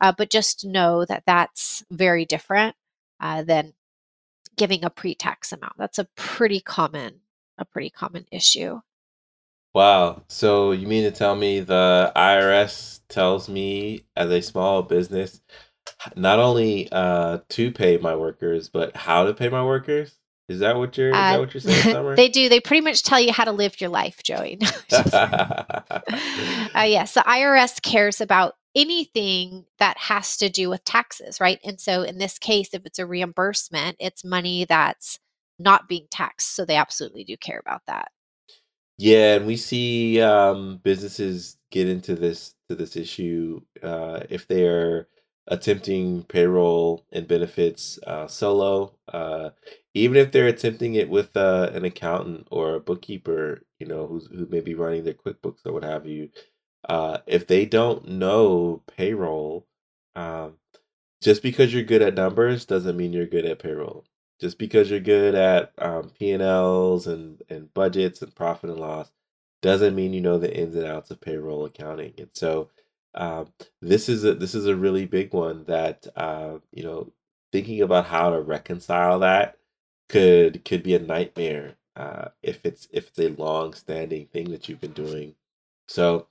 Uh, 0.00 0.12
but 0.16 0.30
just 0.30 0.64
know 0.64 1.04
that 1.04 1.24
that's 1.26 1.84
very 1.90 2.24
different 2.24 2.74
uh, 3.20 3.42
than 3.42 3.72
giving 4.56 4.84
a 4.84 4.90
pre 4.90 5.14
tax 5.14 5.52
amount. 5.52 5.74
That's 5.78 5.98
a 5.98 6.08
pretty 6.16 6.60
common, 6.60 7.20
a 7.58 7.64
pretty 7.64 7.90
common 7.90 8.26
issue. 8.30 8.80
Wow. 9.74 10.24
So 10.28 10.72
you 10.72 10.88
mean 10.88 11.04
to 11.04 11.12
tell 11.12 11.36
me 11.36 11.60
the 11.60 12.12
IRS 12.16 13.00
tells 13.08 13.48
me 13.48 14.04
as 14.16 14.30
a 14.30 14.42
small 14.42 14.82
business 14.82 15.40
not 16.16 16.38
only 16.38 16.88
uh 16.92 17.38
to 17.50 17.70
pay 17.72 17.98
my 17.98 18.14
workers, 18.14 18.68
but 18.68 18.96
how 18.96 19.24
to 19.24 19.34
pay 19.34 19.48
my 19.48 19.64
workers. 19.64 20.16
Is 20.48 20.58
that 20.60 20.76
what 20.76 20.98
you're? 20.98 21.14
Uh, 21.14 21.18
is 21.18 21.32
that 21.32 21.40
what 21.40 21.54
you're 21.54 21.60
saying, 21.60 21.94
Sommer? 21.94 22.16
they 22.16 22.28
do. 22.28 22.48
They 22.48 22.58
pretty 22.58 22.80
much 22.80 23.04
tell 23.04 23.20
you 23.20 23.32
how 23.32 23.44
to 23.44 23.52
live 23.52 23.80
your 23.80 23.90
life, 23.90 24.20
Joey. 24.24 24.58
uh, 24.92 25.62
yes, 26.74 27.14
the 27.14 27.24
IRS 27.24 27.80
cares 27.80 28.20
about 28.20 28.54
anything 28.74 29.64
that 29.78 29.96
has 29.98 30.36
to 30.38 30.48
do 30.48 30.68
with 30.68 30.84
taxes, 30.84 31.40
right? 31.40 31.60
And 31.64 31.80
so, 31.80 32.02
in 32.02 32.18
this 32.18 32.38
case, 32.38 32.70
if 32.72 32.84
it's 32.84 32.98
a 32.98 33.06
reimbursement, 33.06 33.96
it's 34.00 34.24
money 34.24 34.64
that's 34.64 35.20
not 35.60 35.88
being 35.88 36.06
taxed. 36.10 36.56
So 36.56 36.64
they 36.64 36.76
absolutely 36.76 37.22
do 37.22 37.36
care 37.36 37.60
about 37.64 37.82
that. 37.86 38.08
Yeah, 38.98 39.36
and 39.36 39.46
we 39.46 39.56
see 39.56 40.20
um, 40.20 40.80
businesses 40.82 41.56
get 41.70 41.88
into 41.88 42.16
this 42.16 42.54
to 42.68 42.74
this 42.74 42.96
issue 42.96 43.60
uh, 43.82 44.24
if 44.28 44.48
they're 44.48 45.06
attempting 45.46 46.22
payroll 46.24 47.04
and 47.12 47.26
benefits 47.26 47.98
uh, 48.06 48.26
solo, 48.26 48.94
uh, 49.12 49.50
even 49.94 50.16
if 50.16 50.32
they're 50.32 50.46
attempting 50.46 50.94
it 50.94 51.08
with 51.08 51.36
uh, 51.36 51.70
an 51.72 51.84
accountant 51.84 52.46
or 52.50 52.74
a 52.74 52.80
bookkeeper, 52.80 53.62
you 53.78 53.86
know, 53.86 54.06
who's 54.06 54.26
who 54.26 54.46
may 54.46 54.60
be 54.60 54.74
running 54.74 55.04
their 55.04 55.14
QuickBooks 55.14 55.66
or 55.66 55.72
what 55.72 55.84
have 55.84 56.06
you. 56.06 56.30
Uh, 56.88 57.18
if 57.26 57.46
they 57.46 57.66
don't 57.66 58.08
know 58.08 58.82
payroll, 58.96 59.66
um, 60.16 60.54
just 61.20 61.42
because 61.42 61.72
you're 61.72 61.82
good 61.82 62.02
at 62.02 62.14
numbers 62.14 62.64
doesn't 62.64 62.96
mean 62.96 63.12
you're 63.12 63.26
good 63.26 63.44
at 63.44 63.58
payroll. 63.58 64.04
Just 64.40 64.58
because 64.58 64.90
you're 64.90 65.00
good 65.00 65.34
at 65.34 65.72
um, 65.78 66.10
P 66.18 66.30
and 66.32 66.42
Ls 66.42 67.06
and 67.06 67.42
and 67.50 67.72
budgets 67.74 68.22
and 68.22 68.34
profit 68.34 68.70
and 68.70 68.80
loss 68.80 69.10
doesn't 69.62 69.94
mean 69.94 70.14
you 70.14 70.20
know 70.22 70.38
the 70.38 70.54
ins 70.56 70.74
and 70.76 70.86
outs 70.86 71.10
of 71.10 71.20
payroll 71.20 71.64
accounting. 71.66 72.14
And 72.18 72.30
so 72.32 72.70
um, 73.14 73.52
this 73.80 74.08
is 74.08 74.24
a 74.24 74.34
this 74.34 74.54
is 74.54 74.66
a 74.66 74.76
really 74.76 75.06
big 75.06 75.32
one 75.32 75.64
that 75.64 76.06
uh, 76.16 76.58
you 76.72 76.82
know 76.84 77.12
thinking 77.52 77.82
about 77.82 78.06
how 78.06 78.30
to 78.30 78.40
reconcile 78.40 79.18
that 79.20 79.56
could 80.08 80.64
could 80.64 80.82
be 80.82 80.94
a 80.94 80.98
nightmare 80.98 81.76
uh, 81.96 82.28
if 82.42 82.64
it's 82.64 82.88
if 82.92 83.08
it's 83.08 83.18
a 83.18 83.40
long 83.40 83.74
standing 83.74 84.26
thing 84.26 84.50
that 84.50 84.68
you've 84.68 84.80
been 84.80 84.92
doing. 84.92 85.34
So 85.88 86.26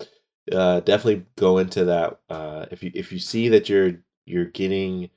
uh, 0.52 0.80
definitely 0.82 1.26
go 1.36 1.58
into 1.58 1.86
that. 1.86 2.20
Uh, 2.30 2.66
if 2.72 2.84
you 2.84 2.92
if 2.94 3.12
you 3.12 3.20
see 3.20 3.50
that 3.50 3.70
you're 3.70 3.94
you're 4.26 4.46
getting 4.46 5.10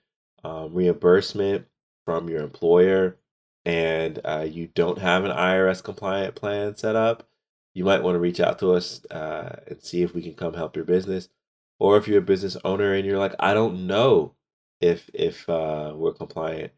um, 0.45 0.75
reimbursement 0.75 1.67
from 2.05 2.29
your 2.29 2.43
employer 2.43 3.17
and 3.65 4.21
uh, 4.25 4.47
you 4.49 4.67
don't 4.69 4.99
have 4.99 5.25
an 5.25 5.31
IRS 5.31 5.83
compliant 5.83 6.35
plan 6.35 6.77
set 6.77 6.97
up, 6.97 7.29
you 7.75 7.85
might 7.85 8.03
want 8.03 8.17
to 8.17 8.21
reach 8.21 8.41
out 8.41 8.59
to 8.59 8.73
us 8.73 9.05
uh, 9.07 9.57
and 9.69 9.83
see 9.83 10.03
if 10.03 10.15
we 10.15 10.23
can 10.23 10.35
come 10.35 10.55
help 10.55 10.77
your 10.77 10.85
business. 10.85 11.29
Or 11.83 11.97
if 11.97 12.07
you're 12.07 12.21
a 12.21 12.23
business 12.23 12.57
owner 12.65 12.95
and 12.95 13.05
you're 13.05 13.19
like, 13.19 13.35
I 13.41 13.55
don't 13.55 13.89
know 13.89 14.37
if 14.81 15.11
if 15.13 15.49
uh, 15.49 15.93
we're 15.97 16.13
compliant, 16.13 16.71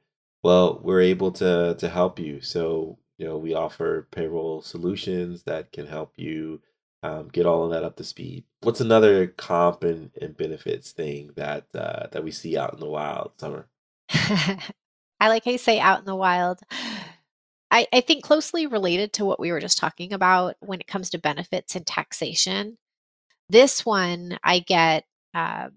well, 0.42 0.80
we're 0.82 1.02
able 1.02 1.30
to 1.32 1.76
to 1.78 1.88
help 1.90 2.18
you. 2.18 2.40
So 2.40 2.98
you 3.18 3.26
know, 3.26 3.36
we 3.36 3.52
offer 3.52 4.08
payroll 4.10 4.62
solutions 4.62 5.42
that 5.42 5.72
can 5.72 5.86
help 5.86 6.14
you 6.16 6.62
um, 7.02 7.28
get 7.28 7.44
all 7.44 7.64
of 7.64 7.70
that 7.72 7.84
up 7.84 7.96
to 7.96 8.04
speed. 8.04 8.44
What's 8.62 8.80
another 8.80 9.26
comp 9.26 9.84
and, 9.84 10.10
and 10.22 10.34
benefits 10.34 10.92
thing 10.92 11.32
that 11.36 11.66
uh, 11.74 12.06
that 12.12 12.24
we 12.24 12.30
see 12.30 12.56
out 12.56 12.72
in 12.72 12.80
the 12.80 12.88
wild, 12.88 13.32
Sommer? 13.36 13.66
I 14.08 15.28
like 15.28 15.44
how 15.44 15.50
you 15.50 15.58
say 15.58 15.80
out 15.80 15.98
in 15.98 16.06
the 16.06 16.16
wild. 16.16 16.60
I, 17.70 17.86
I 17.92 18.00
think 18.00 18.24
closely 18.24 18.66
related 18.66 19.12
to 19.14 19.26
what 19.26 19.38
we 19.38 19.52
were 19.52 19.60
just 19.60 19.76
talking 19.76 20.14
about 20.14 20.56
when 20.60 20.80
it 20.80 20.86
comes 20.86 21.10
to 21.10 21.18
benefits 21.18 21.76
and 21.76 21.86
taxation. 21.86 22.78
This 23.48 23.84
one 23.84 24.38
I 24.42 24.60
get 24.60 25.04
uh, 25.34 25.68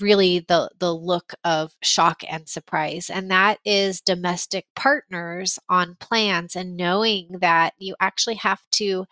really 0.00 0.40
the 0.40 0.70
the 0.78 0.94
look 0.94 1.32
of 1.44 1.72
shock 1.82 2.22
and 2.28 2.48
surprise 2.48 3.08
and 3.08 3.30
that 3.30 3.58
is 3.64 4.00
domestic 4.00 4.66
partners 4.74 5.58
on 5.68 5.96
plans 6.00 6.56
and 6.56 6.76
knowing 6.76 7.28
that 7.40 7.72
you 7.78 7.94
actually 8.00 8.34
have 8.34 8.60
to 8.72 9.06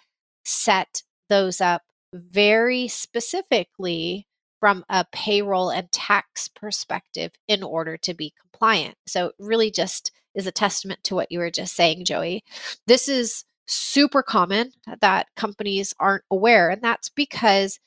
set 0.45 1.03
those 1.29 1.61
up 1.61 1.83
very 2.13 2.89
specifically 2.89 4.27
from 4.61 4.85
a 4.89 5.05
payroll 5.13 5.71
and 5.71 5.91
tax 5.93 6.49
perspective 6.49 7.33
in 7.49 7.63
order 7.63 7.97
to 7.99 8.15
be 8.15 8.33
compliant. 8.41 8.97
So 9.07 9.33
really 9.39 9.71
just 9.71 10.11
is 10.35 10.47
a 10.47 10.53
testament 10.53 11.05
to 11.05 11.15
what 11.15 11.31
you 11.31 11.39
were 11.39 11.51
just 11.51 11.75
saying, 11.77 12.05
Joey. 12.05 12.43
This 12.87 13.09
is 13.09 13.45
super 13.67 14.23
common 14.23 14.73
that 15.01 15.29
companies 15.37 15.95
aren't 16.01 16.25
aware 16.31 16.71
and 16.71 16.83
that's 16.83 17.09
because 17.11 17.79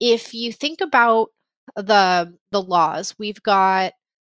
if 0.00 0.34
you 0.34 0.52
think 0.52 0.80
about 0.80 1.30
the 1.76 2.34
the 2.52 2.62
laws. 2.62 3.14
We've 3.18 3.42
got 3.42 3.92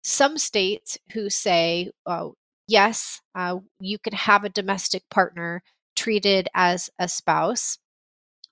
some 0.03 0.37
states 0.37 0.97
who 1.13 1.29
say, 1.29 1.91
oh, 2.05 2.35
yes, 2.67 3.21
uh, 3.35 3.57
you 3.79 3.99
can 3.99 4.13
have 4.13 4.43
a 4.43 4.49
domestic 4.49 5.03
partner 5.09 5.61
treated 5.95 6.47
as 6.53 6.89
a 6.99 7.07
spouse, 7.07 7.77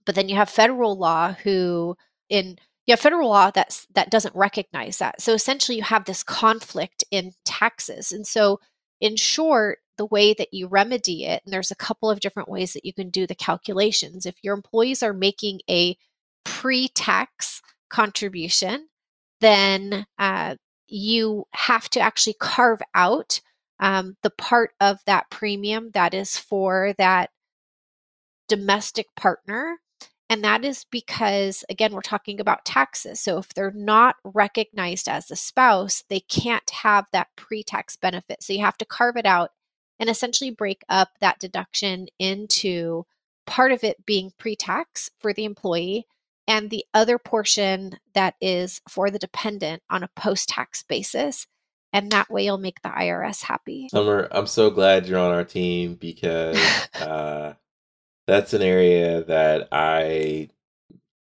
but 0.06 0.16
then 0.16 0.30
you 0.30 0.36
have 0.36 0.50
federal 0.50 0.98
law 0.98 1.34
who 1.44 1.96
in 2.30 2.58
you 2.86 2.92
have 2.92 3.00
federal 3.00 3.30
law 3.30 3.52
that's 3.52 3.88
that 3.96 4.12
doesn't 4.12 4.36
recognize 4.36 4.98
that. 5.00 5.22
So 5.22 5.34
essentially, 5.34 5.78
you 5.78 5.84
have 5.84 6.06
this 6.06 6.24
conflict 6.24 7.04
in 7.12 7.32
taxes, 7.46 8.12
and 8.12 8.26
so 8.28 8.60
in 9.02 9.16
short. 9.16 9.80
The 9.98 10.06
way 10.06 10.34
that 10.34 10.54
you 10.54 10.68
remedy 10.68 11.24
it, 11.24 11.42
and 11.46 11.54
there's 11.54 11.72
a 11.72 11.76
couple 11.76 12.10
of 12.10 12.20
different 12.20 12.50
ways 12.50 12.74
that 12.74 12.84
you 12.84 12.94
can 12.94 13.10
do 13.10 13.26
the 13.26 13.34
calculations. 13.34 14.26
If 14.26 14.36
your 14.44 14.54
employees 14.54 15.02
are 15.02 15.14
making 15.14 15.62
a 15.70 15.96
pre 16.46 16.88
tax 16.88 17.62
contribution, 17.90 18.88
then 19.42 20.06
uh, 20.18 20.56
you 20.88 21.46
have 21.52 21.90
to 21.90 22.00
actually 22.00 22.36
carve 22.40 22.82
out 22.94 23.42
um, 23.80 24.16
the 24.24 24.30
part 24.30 24.72
of 24.80 25.00
that 25.06 25.30
premium 25.30 25.92
that 25.94 26.14
is 26.14 26.38
for 26.38 26.94
that 26.98 27.30
domestic 28.48 29.08
partner. 29.16 29.78
And 30.30 30.44
that 30.44 30.66
is 30.66 30.86
because, 30.90 31.64
again, 31.70 31.94
we're 31.94 32.02
talking 32.02 32.40
about 32.40 32.66
taxes. 32.66 33.20
So 33.20 33.38
if 33.38 33.54
they're 33.54 33.72
not 33.72 34.16
recognized 34.24 35.08
as 35.08 35.30
a 35.30 35.36
spouse, 35.36 36.04
they 36.10 36.22
can't 36.22 36.70
have 36.72 37.06
that 37.12 37.28
pre 37.36 37.64
tax 37.64 37.96
benefit. 37.96 38.42
So 38.42 38.54
you 38.54 38.62
have 38.62 38.78
to 38.78 38.86
carve 38.86 39.18
it 39.18 39.26
out 39.26 39.52
and 40.00 40.10
essentially 40.10 40.52
break 40.52 40.82
up 40.90 41.10
that 41.22 41.40
deduction 41.40 42.08
into 42.18 43.06
part 43.46 43.72
of 43.72 43.84
it 43.84 44.06
being 44.06 44.32
pre 44.40 44.56
tax 44.56 45.12
for 45.20 45.32
the 45.32 45.46
employee 45.46 46.08
and 46.48 46.70
the 46.70 46.86
other 46.94 47.18
portion 47.18 47.98
that 48.14 48.36
is 48.40 48.82
for 48.90 49.10
the 49.10 49.20
dependent 49.20 49.82
on 49.90 50.04
a 50.04 50.10
post 50.16 50.50
tax 50.50 50.84
basis. 50.84 51.48
And 51.94 52.12
that 52.12 52.30
way 52.30 52.44
you'll 52.44 52.58
make 52.58 52.82
the 52.82 52.90
IRS 52.90 53.44
happy. 53.44 53.88
Sommer, 53.90 54.28
I'm 54.32 54.48
so 54.48 54.70
glad 54.70 55.08
you're 55.08 55.20
on 55.20 55.32
our 55.34 55.46
team 55.46 55.96
because 55.96 56.58
uh, 57.00 57.54
that's 58.28 58.54
an 58.54 58.62
area 58.62 59.24
that 59.24 59.70
I 59.72 60.50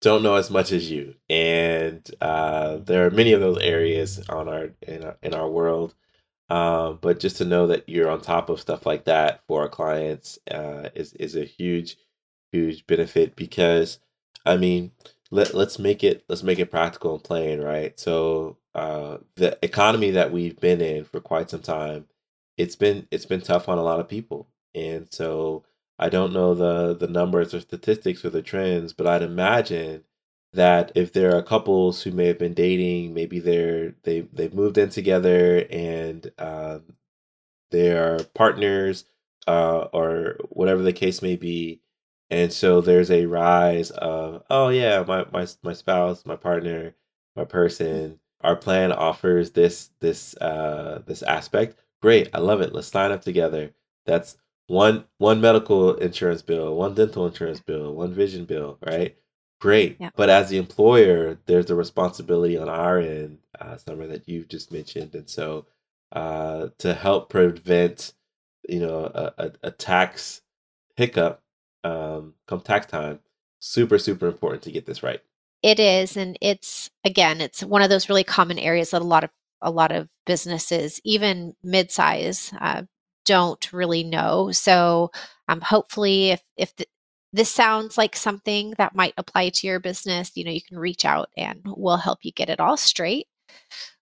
don't 0.02 0.24
know 0.24 0.36
as 0.36 0.50
much 0.50 0.72
as 0.72 0.90
you. 0.90 1.16
And 1.30 2.10
uh, 2.20 2.78
there 2.78 3.06
are 3.06 3.12
many 3.12 3.34
of 3.34 3.42
those 3.42 3.60
areas 3.60 4.28
on 4.30 4.50
our 4.50 4.70
in 4.82 5.04
our, 5.04 5.18
in 5.22 5.34
our 5.34 5.50
world. 5.50 5.96
Um, 6.50 7.00
but 7.02 7.20
just 7.20 7.38
to 7.38 7.46
know 7.46 7.68
that 7.68 7.88
you're 7.88 8.10
on 8.10 8.22
top 8.22 8.50
of 8.50 8.60
stuff 8.60 8.86
like 8.86 9.06
that 9.06 9.42
for 9.48 9.62
our 9.62 9.70
clients 9.70 10.38
uh, 10.52 10.90
is 10.94 11.14
is 11.14 11.36
a 11.36 11.46
huge, 11.46 11.98
huge 12.52 12.86
benefit 12.86 13.36
because 13.36 14.00
I 14.46 14.58
mean, 14.58 14.92
let 15.32 15.54
let's 15.54 15.80
make 15.80 16.04
it 16.04 16.24
let's 16.30 16.44
make 16.44 16.60
it 16.60 16.72
practical 16.72 17.16
and 17.16 17.24
plain, 17.24 17.62
right? 17.62 18.00
So 18.00 18.58
uh, 18.76 19.18
the 19.36 19.58
economy 19.64 20.12
that 20.12 20.32
we've 20.32 20.60
been 20.60 20.82
in 20.82 21.06
for 21.06 21.20
quite 21.20 21.50
some 21.50 21.62
time, 21.62 22.06
it's 22.58 22.76
been 22.76 23.08
it's 23.12 23.26
been 23.26 23.42
tough 23.42 23.70
on 23.70 23.78
a 23.78 23.84
lot 23.84 24.00
of 24.00 24.08
people, 24.10 24.48
and 24.76 25.08
so 25.12 25.64
I 26.00 26.10
don't 26.10 26.34
know 26.34 26.54
the 26.56 26.96
the 26.96 27.08
numbers 27.08 27.54
or 27.54 27.62
statistics 27.62 28.26
or 28.26 28.30
the 28.30 28.42
trends, 28.42 28.94
but 28.94 29.08
I'd 29.08 29.22
imagine 29.24 30.04
that 30.54 30.92
if 30.96 31.14
there 31.14 31.36
are 31.36 31.42
couples 31.44 32.04
who 32.04 32.12
may 32.12 32.28
have 32.28 32.38
been 32.40 32.54
dating, 32.54 33.14
maybe 33.14 33.40
they're 33.40 33.96
they 34.04 34.22
they've 34.34 34.54
moved 34.54 34.78
in 34.78 34.90
together 34.90 35.66
and 35.72 36.32
um, 36.38 36.84
they 37.72 37.92
are 37.92 38.24
partners 38.36 39.06
uh, 39.48 39.88
or 39.94 40.38
whatever 40.50 40.82
the 40.82 40.94
case 40.94 41.22
may 41.22 41.36
be, 41.36 41.82
and 42.34 42.52
so 42.52 42.82
there's 42.82 43.12
a 43.12 43.26
rise 43.28 43.92
of 43.92 44.44
oh 44.50 44.70
yeah 44.70 45.04
my 45.08 45.26
my 45.32 45.48
my 45.62 45.74
spouse 45.74 46.26
my 46.26 46.36
partner 46.36 46.94
my 47.36 47.46
person 47.46 48.20
our 48.42 48.56
plan 48.56 48.92
offers 48.92 49.52
this 49.52 49.92
this 50.00 50.36
uh 50.38 51.02
this 51.06 51.22
aspect. 51.24 51.78
Great 52.02 52.30
i 52.34 52.40
love 52.40 52.62
it. 52.62 52.74
Let's 52.74 52.88
sign 52.88 53.12
up 53.12 53.22
together. 53.22 53.72
That's 54.06 54.38
one 54.68 55.06
one 55.20 55.42
medical 55.42 55.96
insurance 55.96 56.42
bill 56.42 56.76
one 56.76 56.96
dental 56.96 57.28
insurance 57.28 57.60
bill 57.60 57.94
one 57.94 58.14
vision 58.14 58.46
bill 58.46 58.78
right? 58.86 59.16
Great. 59.62 59.98
Yep. 60.00 60.14
but 60.16 60.30
as 60.30 60.50
the 60.50 60.58
employer 60.58 61.38
there's 61.46 61.70
a 61.70 61.76
responsibility 61.76 62.58
on 62.58 62.68
our 62.68 63.00
end 63.00 63.38
uh, 63.60 63.78
Sommer 63.78 64.08
that 64.08 64.28
you've 64.28 64.50
just 64.50 64.72
mentioned. 64.72 65.14
And 65.16 65.30
so 65.30 65.66
uh, 66.12 66.70
to 66.80 66.94
help 66.94 67.30
prevent 67.30 68.14
you 68.68 68.80
know 68.80 69.06
a, 69.14 69.34
a, 69.38 69.52
a 69.64 69.72
tax 69.72 70.42
hiccup 70.96 71.42
um, 71.84 72.34
come 72.48 72.62
tax 72.62 72.86
time, 72.88 73.20
super, 73.60 73.98
super 73.98 74.28
important 74.28 74.64
to 74.64 74.72
get 74.72 74.86
this 74.86 75.04
right. 75.04 75.22
It 75.62 75.80
is. 75.80 76.18
And 76.18 76.38
it's, 76.42 76.90
again, 77.06 77.40
it's 77.42 77.64
one 77.64 77.82
of 77.82 77.90
those 77.90 78.10
really 78.10 78.24
common 78.24 78.60
areas 78.60 78.92
that 78.92 79.02
a 79.02 79.06
lot 79.06 79.24
of 79.24 79.30
a 79.66 79.72
lot 79.72 79.94
of 79.94 80.10
businesses, 80.26 81.00
even 81.06 81.56
mid-size, 81.64 82.54
uh, 82.60 82.84
don't 83.26 83.72
really 83.72 84.04
know. 84.04 84.52
So, 84.52 85.12
um, 85.48 85.62
hopefully, 85.62 86.32
if 86.32 86.42
if 86.58 86.76
the, 86.76 86.86
this 87.32 87.50
sounds 87.50 87.98
like 87.98 88.16
something 88.16 88.74
that 88.78 88.94
might 88.94 89.14
apply 89.18 89.50
to 89.50 89.68
your 89.68 89.80
business, 89.80 90.32
you 90.36 90.44
know, 90.44 90.52
you 90.52 90.62
can 90.62 90.78
reach 90.78 91.06
out 91.06 91.30
and 91.38 91.62
we'll 91.66 91.98
help 91.98 92.20
you 92.24 92.32
get 92.34 92.50
it 92.50 92.60
all 92.60 92.76
straight. 92.78 93.28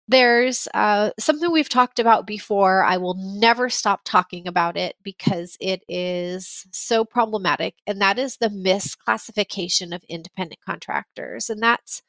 There's 0.08 0.68
uh, 0.74 1.12
something 1.20 1.52
we've 1.52 1.70
talked 1.70 2.00
about 2.00 2.28
before. 2.28 2.84
I 2.84 2.98
will 2.98 3.16
never 3.16 3.70
stop 3.70 4.02
talking 4.04 4.48
about 4.48 4.76
it 4.76 4.96
because 5.04 5.56
it 5.62 5.84
is 5.88 6.68
so 6.72 7.06
problematic, 7.06 7.76
and 7.88 8.02
that 8.02 8.20
is 8.20 8.38
the 8.38 8.50
misclassification 8.50 9.96
of 9.96 10.04
independent 10.10 10.60
contractors. 10.66 11.50
And 11.50 11.62
that's 11.62 12.02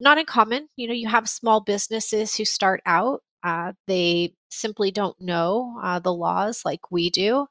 not 0.00 0.18
uncommon. 0.18 0.68
You 0.76 0.88
know, 0.88 0.94
you 0.94 1.08
have 1.08 1.28
small 1.28 1.60
businesses 1.60 2.36
who 2.36 2.44
start 2.44 2.82
out, 2.86 3.22
uh, 3.42 3.72
they 3.86 4.34
simply 4.50 4.90
don't 4.90 5.20
know 5.20 5.78
uh, 5.82 5.98
the 6.00 6.12
laws 6.14 6.62
like 6.64 6.90
we 6.90 7.10
do. 7.10 7.46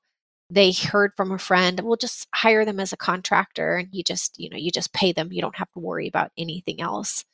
They 0.50 0.72
heard 0.74 1.14
from 1.18 1.32
a 1.32 1.40
friend, 1.40 1.80
we'll 1.82 1.98
just 1.98 2.28
hire 2.36 2.66
them 2.66 2.80
as 2.80 2.94
a 2.94 2.98
contractor, 2.98 3.78
and 3.78 3.90
you 3.92 4.04
just, 4.04 4.40
you 4.40 4.50
know, 4.50 4.58
you 4.58 4.72
just 4.72 4.94
pay 4.94 5.14
them. 5.14 5.32
You 5.32 5.42
don't 5.42 5.58
have 5.58 5.72
to 5.74 5.80
worry 5.80 6.08
about 6.08 6.32
anything 6.38 6.82
else. 6.82 7.26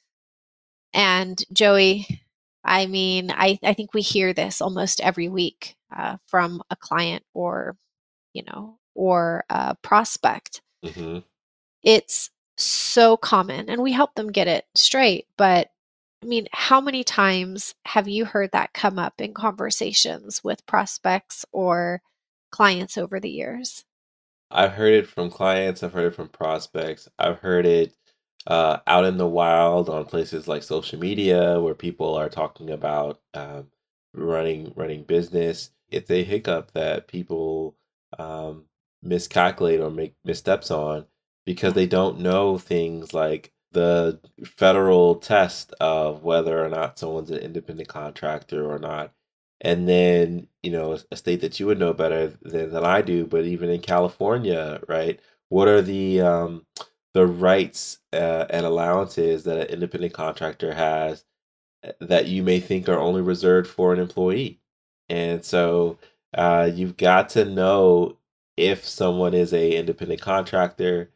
And 0.94 1.42
Joey, 1.54 2.22
I 2.68 2.86
mean, 2.86 3.32
I, 3.32 3.58
I 3.64 3.74
think 3.74 3.94
we 3.94 4.02
hear 4.02 4.34
this 4.34 4.62
almost 4.62 5.00
every 5.00 5.30
week 5.30 5.78
uh, 5.96 6.18
from 6.28 6.62
a 6.70 6.76
client 6.76 7.24
or, 7.34 7.78
you 8.34 8.44
know, 8.44 8.78
or 8.94 9.46
a 9.50 9.76
prospect. 9.76 10.62
Mm-hmm. 10.84 11.20
It's 11.84 12.30
so 12.58 13.16
common 13.16 13.70
and 13.70 13.82
we 13.82 13.94
help 13.94 14.16
them 14.16 14.32
get 14.32 14.48
it 14.48 14.66
straight. 14.76 15.28
But 15.38 15.70
I 16.22 16.26
mean, 16.26 16.48
how 16.52 16.82
many 16.82 17.04
times 17.04 17.74
have 17.86 18.08
you 18.08 18.26
heard 18.26 18.52
that 18.52 18.74
come 18.74 19.00
up 19.00 19.22
in 19.22 19.34
conversations 19.34 20.44
with 20.44 20.66
prospects 20.66 21.46
or 21.54 22.02
clients 22.52 22.98
over 22.98 23.20
the 23.20 23.30
years? 23.30 23.86
I've 24.50 24.74
heard 24.74 24.94
it 24.94 25.08
from 25.08 25.30
clients, 25.30 25.84
I've 25.84 25.94
heard 25.94 26.12
it 26.12 26.16
from 26.16 26.30
prospects, 26.30 27.08
I've 27.20 27.40
heard 27.40 27.66
it 27.66 27.94
uh, 28.48 28.80
out 28.88 29.06
in 29.06 29.18
the 29.18 29.28
wild 29.28 29.90
on 29.90 30.06
places 30.06 30.48
like 30.48 30.64
social 30.64 31.00
media 31.00 31.60
where 31.62 31.76
people 31.76 32.16
are 32.16 32.30
talking 32.30 32.72
about 32.72 33.22
um, 33.34 33.68
running 34.14 34.74
running 34.76 35.04
business. 35.04 35.72
It's 35.92 36.12
a 36.12 36.24
hiccup 36.24 36.72
that 36.74 37.08
people 37.08 37.76
um, 38.18 38.66
miscalculate 39.04 39.82
or 39.82 39.92
make 39.92 40.16
missteps 40.26 40.72
on 40.72 41.06
because 41.46 41.74
they 41.74 41.88
don't 41.88 42.20
know 42.20 42.58
things 42.58 43.14
like 43.14 43.52
the 43.74 44.20
federal 44.46 45.16
test 45.16 45.74
of 45.80 46.24
whether 46.24 46.64
or 46.64 46.70
not 46.70 47.00
someone's 47.00 47.32
an 47.32 47.40
independent 47.40 47.90
contractor 47.90 48.70
or 48.70 48.80
not. 48.80 49.14
And 49.62 49.90
then, 49.90 50.48
you 50.64 50.72
know, 50.72 50.98
a 51.12 51.16
state 51.18 51.42
that 51.42 51.60
you 51.60 51.66
would 51.68 51.80
know 51.80 51.94
better 51.94 52.28
than, 52.44 52.72
than 52.72 52.84
I 52.86 53.02
do, 53.02 53.26
but 53.26 53.46
even 53.46 53.70
in 53.70 53.82
California, 53.82 54.82
right? 54.88 55.20
What 55.50 55.68
are 55.68 55.82
the 55.82 56.22
um, 56.22 56.66
the 57.18 57.26
rights 57.26 57.98
uh, 58.14 58.46
and 58.52 58.64
allowances 58.64 59.44
that 59.46 59.58
an 59.58 59.68
independent 59.74 60.14
contractor 60.14 60.72
has 60.72 61.26
uh, 61.84 61.92
that 62.00 62.28
you 62.28 62.44
may 62.44 62.60
think 62.60 62.88
are 62.88 63.00
only 63.00 63.24
reserved 63.24 63.68
for 63.68 63.92
an 63.92 64.00
employee. 64.00 64.60
And 65.10 65.44
so 65.44 65.98
uh, 66.36 66.70
you've 66.72 66.96
got 66.96 67.30
to 67.30 67.44
know 67.44 68.18
if 68.56 68.86
someone 68.86 69.34
is 69.34 69.52
a 69.52 69.78
independent 69.78 70.22
contractor 70.22 71.10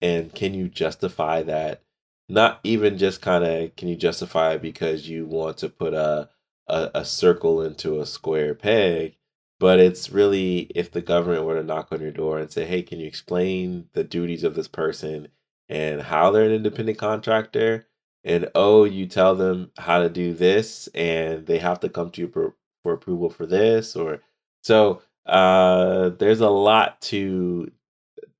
and 0.00 0.32
can 0.32 0.54
you 0.54 0.68
justify 0.68 1.42
that 1.42 1.82
not 2.28 2.60
even 2.62 2.96
just 2.96 3.20
kind 3.20 3.42
of 3.42 3.74
can 3.74 3.88
you 3.88 3.96
justify 3.96 4.52
it 4.52 4.62
because 4.62 5.08
you 5.08 5.26
want 5.26 5.58
to 5.58 5.68
put 5.68 5.92
a, 5.92 6.28
a, 6.68 6.90
a 6.94 7.04
circle 7.04 7.62
into 7.62 8.00
a 8.00 8.06
square 8.06 8.54
peg 8.54 9.16
but 9.58 9.80
it's 9.80 10.10
really 10.10 10.70
if 10.76 10.92
the 10.92 11.02
government 11.02 11.44
were 11.44 11.56
to 11.56 11.64
knock 11.64 11.88
on 11.90 12.00
your 12.00 12.12
door 12.12 12.38
and 12.38 12.52
say 12.52 12.64
hey 12.64 12.82
can 12.82 13.00
you 13.00 13.08
explain 13.08 13.88
the 13.94 14.04
duties 14.04 14.44
of 14.44 14.54
this 14.54 14.68
person 14.68 15.26
and 15.68 16.00
how 16.02 16.30
they're 16.30 16.44
an 16.44 16.52
independent 16.52 16.98
contractor. 16.98 17.86
And 18.24 18.50
oh, 18.54 18.84
you 18.84 19.06
tell 19.06 19.34
them 19.34 19.70
how 19.78 20.00
to 20.02 20.08
do 20.08 20.34
this, 20.34 20.88
and 20.88 21.46
they 21.46 21.58
have 21.58 21.80
to 21.80 21.88
come 21.88 22.10
to 22.10 22.20
you 22.22 22.28
for, 22.28 22.54
for 22.82 22.92
approval 22.92 23.30
for 23.30 23.46
this, 23.46 23.96
or 23.96 24.22
so. 24.62 25.02
Uh, 25.26 26.10
there's 26.10 26.40
a 26.40 26.48
lot 26.48 27.00
to 27.02 27.70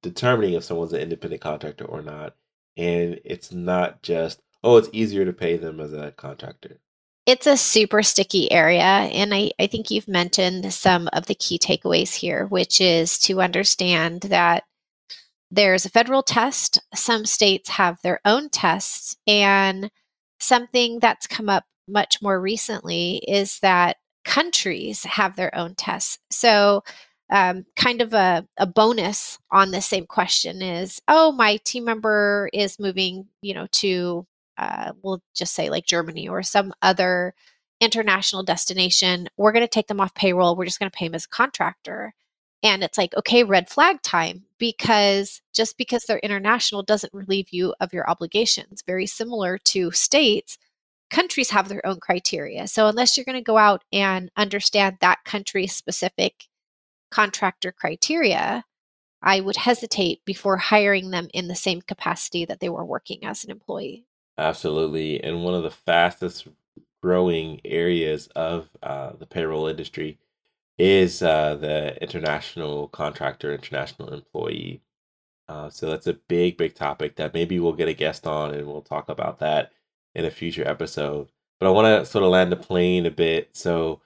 determining 0.02 0.54
if 0.54 0.64
someone's 0.64 0.92
an 0.92 1.00
independent 1.00 1.42
contractor 1.42 1.84
or 1.84 2.02
not, 2.02 2.34
and 2.76 3.20
it's 3.24 3.52
not 3.52 4.02
just 4.02 4.40
oh, 4.64 4.76
it's 4.76 4.88
easier 4.92 5.24
to 5.24 5.32
pay 5.32 5.56
them 5.56 5.80
as 5.80 5.92
a 5.92 6.12
contractor. 6.12 6.78
It's 7.26 7.46
a 7.46 7.56
super 7.56 8.02
sticky 8.02 8.50
area. 8.50 8.82
And 8.82 9.34
I, 9.34 9.50
I 9.58 9.66
think 9.66 9.90
you've 9.90 10.08
mentioned 10.08 10.72
some 10.72 11.08
of 11.12 11.26
the 11.26 11.34
key 11.34 11.58
takeaways 11.58 12.14
here, 12.14 12.46
which 12.46 12.80
is 12.80 13.18
to 13.20 13.40
understand 13.40 14.22
that 14.22 14.64
there's 15.50 15.87
a 15.87 15.90
federal 15.90 16.22
test. 16.22 16.80
Some 16.94 17.24
states 17.24 17.68
have 17.70 17.98
their 18.02 18.20
own 18.24 18.50
tests. 18.50 19.16
And 19.26 19.90
something 20.38 20.98
that's 21.00 21.26
come 21.26 21.48
up 21.48 21.64
much 21.88 22.20
more 22.20 22.40
recently 22.40 23.22
is 23.26 23.58
that 23.61 23.96
countries 24.24 25.04
have 25.04 25.37
their 25.37 25.54
own 25.54 25.74
tests. 25.74 26.18
So, 26.30 26.82
um, 27.30 27.66
kind 27.76 28.00
of 28.00 28.14
a, 28.14 28.46
a 28.56 28.66
bonus 28.66 29.38
on 29.50 29.70
the 29.70 29.82
same 29.82 30.06
question 30.06 30.62
is 30.62 31.00
oh, 31.08 31.32
my 31.32 31.58
team 31.64 31.84
member 31.84 32.48
is 32.54 32.78
moving, 32.78 33.26
you 33.42 33.52
know, 33.52 33.66
to, 33.72 34.26
uh, 34.56 34.92
we'll 35.02 35.22
just 35.34 35.54
say 35.54 35.68
like 35.68 35.84
Germany 35.84 36.28
or 36.28 36.42
some 36.42 36.72
other 36.80 37.34
international 37.80 38.42
destination. 38.42 39.28
We're 39.37 39.52
going 39.52 39.64
to 39.64 39.68
take 39.68 39.88
them 39.88 40.00
off 40.00 40.14
payroll. 40.14 40.56
We're 40.56 40.64
just 40.64 40.78
going 40.78 40.90
to 40.90 40.96
pay 40.96 41.06
them 41.06 41.14
as 41.14 41.26
a 41.26 41.28
contractor. 41.28 42.14
And 42.62 42.83
it's 42.83 42.99
like, 42.99 43.14
okay, 43.16 43.44
red 43.44 43.68
flag 43.68 44.03
time, 44.03 44.44
because 44.59 45.40
just 45.55 45.79
because 45.79 46.05
they're 46.05 46.18
international 46.18 46.83
doesn't 46.83 47.14
relieve 47.14 47.49
you 47.51 47.75
of 47.81 47.92
your 47.92 48.09
obligations. 48.11 48.83
Very 48.87 49.07
similar 49.07 49.59
to 49.59 49.92
states, 49.92 50.59
countries 51.11 51.51
have 51.51 51.68
their 51.68 51.87
own 51.87 52.01
criteria. 52.01 52.66
So 52.66 52.88
unless 52.88 53.16
you're 53.16 53.25
going 53.25 53.38
to 53.38 53.42
go 53.42 53.59
out 53.59 53.85
and 53.92 54.31
understand 54.37 54.99
that 55.01 55.25
country 55.25 55.66
specific 55.66 56.49
contractor 57.11 57.73
criteria, 57.73 58.64
I 59.23 59.40
would 59.40 59.57
hesitate 59.57 60.25
before 60.25 60.57
hiring 60.57 61.11
them 61.11 61.29
in 61.33 61.49
the 61.49 61.55
same 61.55 61.81
capacity 61.81 62.44
that 62.44 62.61
they 62.61 62.68
were 62.68 62.85
working 62.85 63.25
as 63.25 63.44
an 63.44 63.51
employee. 63.51 64.05
Absolutely. 64.37 65.23
And 65.23 65.44
one 65.44 65.55
of 65.55 65.62
the 65.62 65.71
fastest 65.71 66.47
growing 67.03 67.61
areas 67.64 68.29
of 68.37 68.68
uh, 68.83 69.12
the 69.18 69.27
payroll 69.27 69.66
industry 69.68 70.18
is 70.78 71.22
uh, 71.22 71.56
the 71.56 72.00
international 72.00 72.88
contractor, 72.88 73.52
international 73.52 74.14
employee. 74.14 74.80
Uh, 75.48 75.70
so 75.70 75.88
that's 75.88 76.06
a 76.06 76.14
big, 76.28 76.56
big 76.56 76.74
topic 76.74 77.16
that 77.16 77.34
maybe 77.34 77.58
we'll 77.58 77.72
get 77.72 77.88
a 77.88 77.94
guest 77.94 78.26
on 78.26 78.54
and 78.54 78.66
we'll 78.66 78.82
talk 78.82 79.08
about 79.08 79.40
that 79.40 79.72
in 80.14 80.24
a 80.24 80.30
future 80.30 80.66
episode. 80.66 81.28
But 81.58 81.66
I 81.66 81.70
want 81.70 81.86
to 81.86 82.10
sort 82.10 82.24
of 82.24 82.30
land 82.30 82.52
the 82.52 82.56
plane 82.56 83.06
a 83.06 83.10
bit. 83.10 83.56
So 83.56 84.00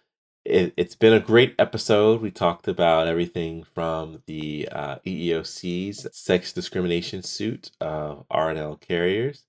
it, 0.45 0.73
has 0.79 0.95
been 0.95 1.13
a 1.13 1.21
great 1.21 1.55
episode. 1.59 2.21
We 2.21 2.31
talked 2.31 2.69
about 2.69 3.07
everything 3.07 3.65
from 3.75 4.23
the 4.27 4.69
uh, 4.73 4.97
EEOC's 5.07 6.07
sex 6.17 6.53
discrimination 6.53 7.23
suit 7.23 7.71
of 7.81 8.25
R&L 8.31 8.77
carriers, 8.77 9.45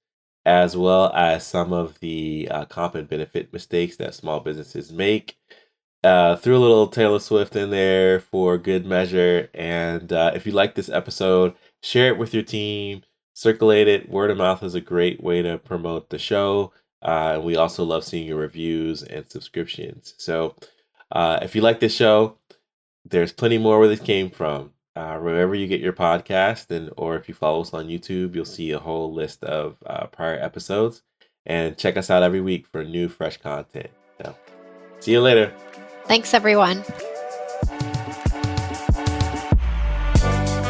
as 0.45 0.75
well 0.75 1.11
as 1.13 1.45
some 1.45 1.73
of 1.73 1.99
the 1.99 2.47
uh, 2.51 2.65
comp 2.65 2.95
and 2.95 3.07
benefit 3.07 3.53
mistakes 3.53 3.95
that 3.97 4.13
small 4.13 4.39
businesses 4.39 4.91
make 4.91 5.37
uh, 6.03 6.35
threw 6.35 6.57
a 6.57 6.59
little 6.59 6.87
Taylor 6.87 7.19
Swift 7.19 7.55
in 7.55 7.69
there 7.69 8.19
for 8.19 8.57
good 8.57 8.85
measure. 8.85 9.49
And 9.53 10.11
uh, 10.11 10.31
if 10.35 10.45
you 10.45 10.51
like 10.51 10.75
this 10.75 10.89
episode, 10.89 11.55
share 11.81 12.07
it 12.09 12.17
with 12.17 12.33
your 12.33 12.43
team, 12.43 13.03
circulate 13.33 13.87
it. 13.87 14.09
Word 14.09 14.31
of 14.31 14.37
mouth 14.37 14.63
is 14.63 14.75
a 14.75 14.81
great 14.81 15.23
way 15.23 15.41
to 15.41 15.57
promote 15.57 16.09
the 16.09 16.19
show. 16.19 16.73
Uh, 17.01 17.33
and 17.35 17.43
we 17.43 17.55
also 17.55 17.83
love 17.83 18.03
seeing 18.03 18.27
your 18.27 18.37
reviews 18.37 19.03
and 19.03 19.29
subscriptions. 19.29 20.13
So 20.17 20.55
uh, 21.11 21.39
if 21.41 21.55
you 21.55 21.61
like 21.61 21.79
this 21.79 21.95
show, 21.95 22.37
there's 23.05 23.33
plenty 23.33 23.57
more 23.57 23.79
where 23.79 23.89
this 23.89 23.99
came 23.99 24.29
from. 24.29 24.71
Uh, 24.95 25.17
wherever 25.17 25.55
you 25.55 25.65
get 25.65 25.81
your 25.81 25.91
podcast, 25.91 26.69
and 26.69 26.91
or 26.97 27.15
if 27.15 27.27
you 27.27 27.33
follow 27.33 27.61
us 27.61 27.73
on 27.73 27.87
YouTube, 27.87 28.35
you'll 28.35 28.45
see 28.45 28.71
a 28.71 28.79
whole 28.79 29.11
list 29.11 29.43
of 29.43 29.75
uh, 29.87 30.05
prior 30.05 30.37
episodes. 30.37 31.01
And 31.47 31.75
check 31.75 31.97
us 31.97 32.11
out 32.11 32.21
every 32.21 32.41
week 32.41 32.67
for 32.67 32.83
new, 32.85 33.09
fresh 33.09 33.37
content. 33.37 33.89
So, 34.21 34.35
see 34.99 35.13
you 35.13 35.21
later. 35.21 35.51
Thanks, 36.05 36.33
everyone. 36.33 36.83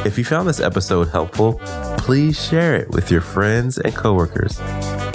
If 0.05 0.17
you 0.17 0.25
found 0.25 0.49
this 0.49 0.59
episode 0.59 1.07
helpful, 1.09 1.61
please 1.97 2.43
share 2.43 2.75
it 2.75 2.89
with 2.89 3.09
your 3.09 3.21
friends 3.21 3.77
and 3.77 3.95
coworkers. 3.95 4.59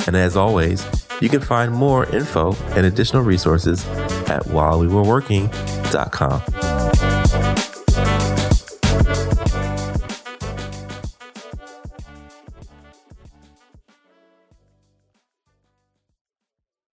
And 0.07 0.17
as 0.17 0.35
always, 0.37 0.83
you 1.21 1.29
can 1.29 1.43
find 1.43 1.71
more 1.73 2.07
info 2.07 2.55
and 2.71 2.87
additional 2.87 3.23
resources 3.23 3.87
at 4.29 4.45
whilewewereworking.com. 4.45 6.78